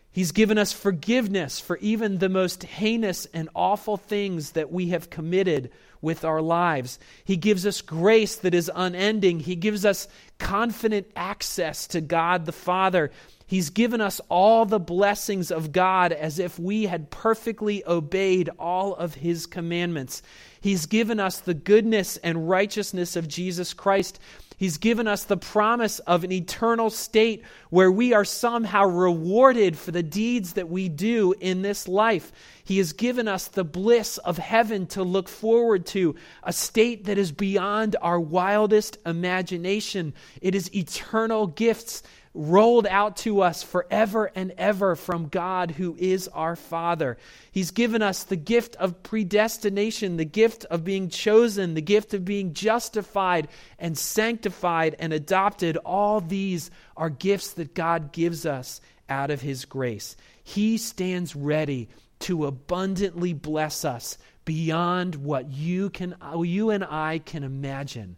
He's 0.10 0.32
given 0.32 0.58
us 0.58 0.71
forgiveness 0.71 1.60
for 1.60 1.78
even 1.80 2.19
the 2.19 2.30
most 2.30 2.63
heinous 2.63 3.28
and 3.34 3.50
awful 3.54 3.97
things 3.97 4.52
that 4.52 4.71
we 4.71 4.88
have 4.89 5.10
committed 5.10 5.71
with 6.01 6.25
our 6.25 6.41
lives. 6.41 6.99
He 7.23 7.38
gives 7.38 7.65
us 7.65 7.81
grace 7.81 8.36
that 8.38 8.53
is 8.53 8.71
unending. 8.73 9.39
He 9.39 9.55
gives 9.55 9.86
us 9.86 10.07
confident 10.38 11.07
access 11.15 11.88
to 11.88 12.01
God 12.01 12.45
the 12.45 12.51
Father. 12.51 13.12
He's 13.47 13.69
given 13.69 14.01
us 14.01 14.19
all 14.27 14.65
the 14.65 14.79
blessings 14.79 15.51
of 15.51 15.71
God 15.71 16.12
as 16.12 16.38
if 16.38 16.60
we 16.60 16.83
had 16.83 17.10
perfectly 17.10 17.81
obeyed 17.88 18.49
all 18.60 18.93
of 18.93 19.15
His 19.15 19.45
commandments. 19.45 20.21
He's 20.60 20.86
given 20.86 21.17
us 21.17 21.39
the 21.39 21.53
goodness 21.53 22.17
and 22.17 22.49
righteousness 22.49 23.15
of 23.15 23.29
Jesus 23.29 23.73
Christ. 23.73 24.19
He's 24.57 24.77
given 24.77 25.07
us 25.07 25.23
the 25.23 25.38
promise 25.38 25.99
of 25.99 26.23
an 26.23 26.31
eternal 26.31 26.89
state 26.89 27.43
where 27.69 27.91
we 27.91 28.13
are 28.13 28.25
somehow 28.25 28.86
rewarded 28.86 29.77
for 29.77 29.91
the 29.91 30.01
deeds 30.01 30.53
that 30.53 30.67
we 30.67 30.89
do 30.89 31.33
in 31.39 31.62
this 31.62 31.88
life. 31.88 32.31
He 32.65 32.79
has 32.79 32.91
given 32.91 33.27
us 33.27 33.47
the 33.47 33.63
bliss 33.63 34.17
of 34.17 34.39
heaven 34.39 34.88
to 34.88 35.03
look 35.03 35.29
forward 35.29 35.86
to, 35.88 36.15
a 36.43 36.51
state 36.51 37.05
that 37.05 37.19
is 37.19 37.31
beyond 37.31 37.95
our 38.01 38.19
wildest 38.19 38.97
imagination. 39.05 40.15
It 40.41 40.55
is 40.55 40.75
eternal 40.75 41.45
gifts 41.47 42.01
rolled 42.38 42.86
out 42.86 43.17
to 43.17 43.41
us 43.41 43.63
forever 43.63 44.32
and 44.36 44.54
ever 44.58 44.95
from 44.95 45.28
God, 45.28 45.71
who 45.71 45.95
is 45.97 46.28
our 46.30 46.56
Father. 46.56 47.17
He's 47.52 47.71
given 47.71 48.04
us 48.04 48.23
the 48.23 48.36
gift 48.36 48.76
of 48.76 49.02
predestination, 49.02 50.17
the 50.17 50.26
gift 50.26 50.63
of 50.65 50.84
being 50.84 51.10
chosen, 51.10 51.73
the 51.73 51.82
gift 51.82 52.13
of 52.13 52.23
being 52.23 52.54
justified 52.54 53.47
and 53.80 53.97
sanctified 53.97 54.95
and 55.00 55.12
adopted. 55.13 55.78
All 55.78 56.21
these 56.21 56.69
are 56.95 57.10
gifts 57.10 57.54
that 57.54 57.73
God 57.73 58.12
gives 58.12 58.45
us 58.45 58.82
out 59.10 59.32
of 59.32 59.41
His 59.41 59.65
grace. 59.65 60.15
He 60.43 60.78
stands 60.78 61.36
ready 61.36 61.89
to 62.19 62.45
abundantly 62.45 63.34
bless 63.34 63.84
us 63.84 64.17
beyond 64.45 65.15
what 65.15 65.50
you, 65.50 65.89
can, 65.89 66.15
you 66.43 66.69
and 66.69 66.84
I 66.84 67.19
can 67.19 67.43
imagine 67.43 68.15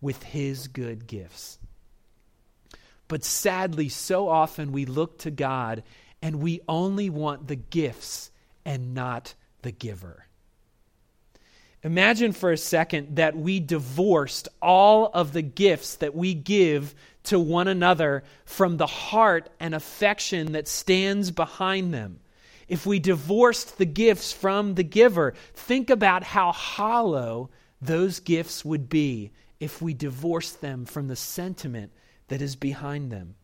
with 0.00 0.22
His 0.22 0.68
good 0.68 1.06
gifts. 1.06 1.58
But 3.12 3.24
sadly, 3.24 3.90
so 3.90 4.26
often 4.30 4.72
we 4.72 4.86
look 4.86 5.18
to 5.18 5.30
God 5.30 5.82
and 6.22 6.36
we 6.36 6.62
only 6.66 7.10
want 7.10 7.46
the 7.46 7.56
gifts 7.56 8.30
and 8.64 8.94
not 8.94 9.34
the 9.60 9.70
giver. 9.70 10.24
Imagine 11.82 12.32
for 12.32 12.52
a 12.52 12.56
second 12.56 13.16
that 13.16 13.36
we 13.36 13.60
divorced 13.60 14.48
all 14.62 15.10
of 15.12 15.34
the 15.34 15.42
gifts 15.42 15.96
that 15.96 16.14
we 16.14 16.32
give 16.32 16.94
to 17.24 17.38
one 17.38 17.68
another 17.68 18.24
from 18.46 18.78
the 18.78 18.86
heart 18.86 19.50
and 19.60 19.74
affection 19.74 20.52
that 20.52 20.66
stands 20.66 21.30
behind 21.30 21.92
them. 21.92 22.18
If 22.66 22.86
we 22.86 22.98
divorced 22.98 23.76
the 23.76 23.84
gifts 23.84 24.32
from 24.32 24.74
the 24.74 24.84
giver, 24.84 25.34
think 25.52 25.90
about 25.90 26.22
how 26.22 26.50
hollow 26.50 27.50
those 27.78 28.20
gifts 28.20 28.64
would 28.64 28.88
be 28.88 29.32
if 29.60 29.82
we 29.82 29.92
divorced 29.92 30.62
them 30.62 30.86
from 30.86 31.08
the 31.08 31.16
sentiment 31.16 31.92
that 32.32 32.40
is 32.40 32.56
behind 32.56 33.10
them. 33.10 33.34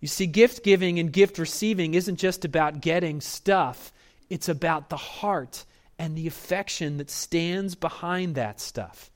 You 0.00 0.08
see, 0.08 0.26
gift 0.26 0.62
giving 0.62 0.98
and 0.98 1.10
gift 1.10 1.38
receiving 1.38 1.94
isn't 1.94 2.16
just 2.16 2.44
about 2.44 2.82
getting 2.82 3.22
stuff, 3.22 3.90
it's 4.28 4.50
about 4.50 4.90
the 4.90 4.98
heart 4.98 5.64
and 5.98 6.14
the 6.14 6.26
affection 6.26 6.98
that 6.98 7.08
stands 7.08 7.74
behind 7.74 8.34
that 8.34 8.60
stuff. 8.60 9.10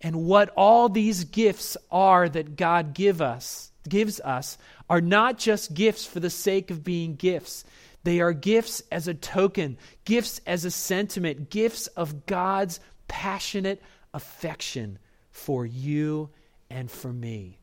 And 0.00 0.24
what 0.24 0.48
all 0.56 0.88
these 0.88 1.22
gifts 1.22 1.76
are 1.88 2.28
that 2.28 2.56
God 2.56 2.92
give 2.92 3.22
us, 3.22 3.70
gives 3.88 4.18
us 4.18 4.58
are 4.90 5.00
not 5.00 5.38
just 5.38 5.72
gifts 5.72 6.04
for 6.04 6.18
the 6.18 6.28
sake 6.28 6.72
of 6.72 6.82
being 6.82 7.14
gifts. 7.14 7.62
They 8.02 8.18
are 8.18 8.32
gifts 8.32 8.82
as 8.90 9.06
a 9.06 9.14
token, 9.14 9.78
gifts 10.04 10.40
as 10.44 10.64
a 10.64 10.72
sentiment, 10.72 11.50
gifts 11.50 11.86
of 11.86 12.26
God's 12.26 12.80
passionate 13.06 13.80
affection 14.12 14.98
for 15.30 15.64
you 15.64 16.30
and 16.68 16.90
for 16.90 17.12
me. 17.12 17.60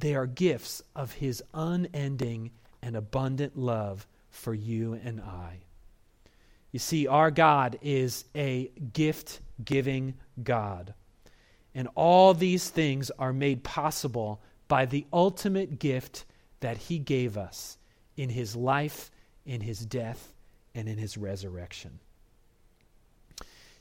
They 0.00 0.14
are 0.14 0.26
gifts 0.26 0.82
of 0.96 1.12
his 1.12 1.42
unending 1.52 2.52
and 2.80 2.96
abundant 2.96 3.58
love 3.58 4.06
for 4.30 4.54
you 4.54 4.94
and 4.94 5.20
I. 5.20 5.58
You 6.72 6.78
see, 6.78 7.06
our 7.06 7.30
God 7.30 7.78
is 7.82 8.24
a 8.34 8.70
gift 8.94 9.40
giving 9.62 10.14
God. 10.42 10.94
And 11.74 11.86
all 11.94 12.32
these 12.32 12.70
things 12.70 13.10
are 13.18 13.34
made 13.34 13.62
possible 13.62 14.40
by 14.68 14.86
the 14.86 15.04
ultimate 15.12 15.78
gift 15.78 16.24
that 16.60 16.78
he 16.78 16.98
gave 16.98 17.36
us 17.36 17.76
in 18.16 18.30
his 18.30 18.56
life, 18.56 19.10
in 19.44 19.60
his 19.60 19.84
death, 19.84 20.32
and 20.74 20.88
in 20.88 20.96
his 20.96 21.18
resurrection. 21.18 21.98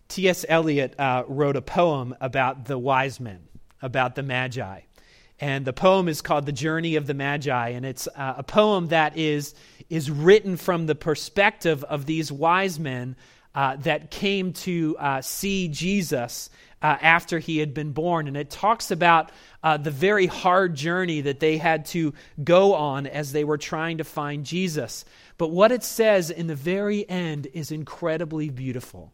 T.S. 0.10 0.46
Eliot 0.50 1.00
uh, 1.00 1.24
wrote 1.28 1.56
a 1.56 1.62
poem 1.62 2.14
about 2.20 2.66
the 2.66 2.78
wise 2.78 3.22
men, 3.22 3.48
about 3.82 4.16
the 4.16 4.24
Magi. 4.24 4.82
And 5.40 5.66
the 5.66 5.74
poem 5.74 6.08
is 6.08 6.22
called 6.22 6.46
The 6.46 6.52
Journey 6.52 6.96
of 6.96 7.08
the 7.08 7.14
Magi. 7.14 7.70
And 7.70 7.86
it's 7.86 8.08
uh, 8.08 8.36
a 8.38 8.44
poem 8.44 8.90
that 8.90 9.18
is, 9.18 9.56
is 9.90 10.12
written 10.12 10.58
from 10.58 10.86
the 10.86 10.96
perspective 10.96 11.84
of 11.84 12.06
these 12.06 12.32
wise 12.32 12.80
men 12.80 13.16
uh, 13.56 13.78
that 13.78 14.12
came 14.12 14.54
to 14.54 14.96
uh, 15.00 15.22
see 15.22 15.70
Jesus 15.70 16.50
uh, 16.82 16.98
after 17.02 17.40
he 17.40 17.58
had 17.58 17.74
been 17.74 17.94
born. 17.94 18.28
And 18.28 18.38
it 18.38 18.50
talks 18.50 18.92
about 18.92 19.32
uh, 19.64 19.78
the 19.78 19.92
very 19.92 20.28
hard 20.28 20.76
journey 20.76 21.22
that 21.22 21.40
they 21.40 21.58
had 21.58 21.86
to 21.88 22.14
go 22.44 22.76
on 22.76 23.08
as 23.08 23.32
they 23.32 23.44
were 23.44 23.58
trying 23.58 23.98
to 23.98 24.04
find 24.04 24.46
Jesus. 24.46 25.06
But 25.38 25.50
what 25.50 25.72
it 25.72 25.84
says 25.84 26.30
in 26.30 26.48
the 26.48 26.56
very 26.56 27.10
end 27.10 27.48
is 27.54 27.72
incredibly 27.72 28.50
beautiful. 28.50 29.12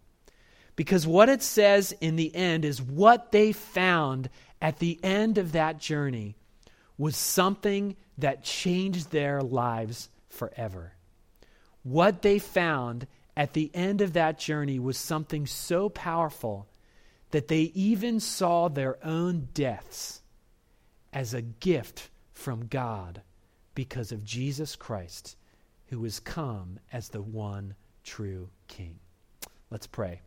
Because 0.76 1.08
what 1.08 1.30
it 1.30 1.42
says 1.42 1.94
in 2.02 2.18
the 2.18 2.36
end 2.36 2.66
is 2.66 2.82
what 2.82 3.32
they 3.32 3.54
found 3.54 4.30
at 4.62 4.80
the 4.80 5.00
end 5.04 5.38
of 5.38 5.52
that 5.52 5.80
journey 5.80 6.36
was 6.98 7.15
something 7.18 7.96
that 8.18 8.44
changed 8.44 9.12
their 9.12 9.41
lives 9.41 10.10
forever. 10.30 10.94
What 11.84 12.22
they 12.22 12.39
found 12.39 13.08
at 13.36 13.54
the 13.54 13.70
end 13.74 14.02
of 14.02 14.13
that 14.13 14.39
journey 14.39 14.80
was 14.80 14.98
something 14.98 15.46
so 15.46 15.89
powerful 15.89 16.68
that 17.32 17.48
they 17.48 17.72
even 17.74 18.20
saw 18.20 18.70
their 18.70 18.98
own 19.06 19.50
deaths 19.54 20.22
as 21.12 21.34
a 21.34 21.41
gift 21.41 22.10
from 22.34 22.68
God 22.68 23.22
because 23.74 24.12
of 24.12 24.24
Jesus 24.24 24.76
Christ, 24.76 25.36
who 25.88 26.04
has 26.04 26.20
come 26.20 26.80
as 26.94 27.10
the 27.10 27.22
one 27.22 27.76
true 28.04 28.50
King. 28.68 29.00
Let's 29.70 29.88
pray. 29.88 30.22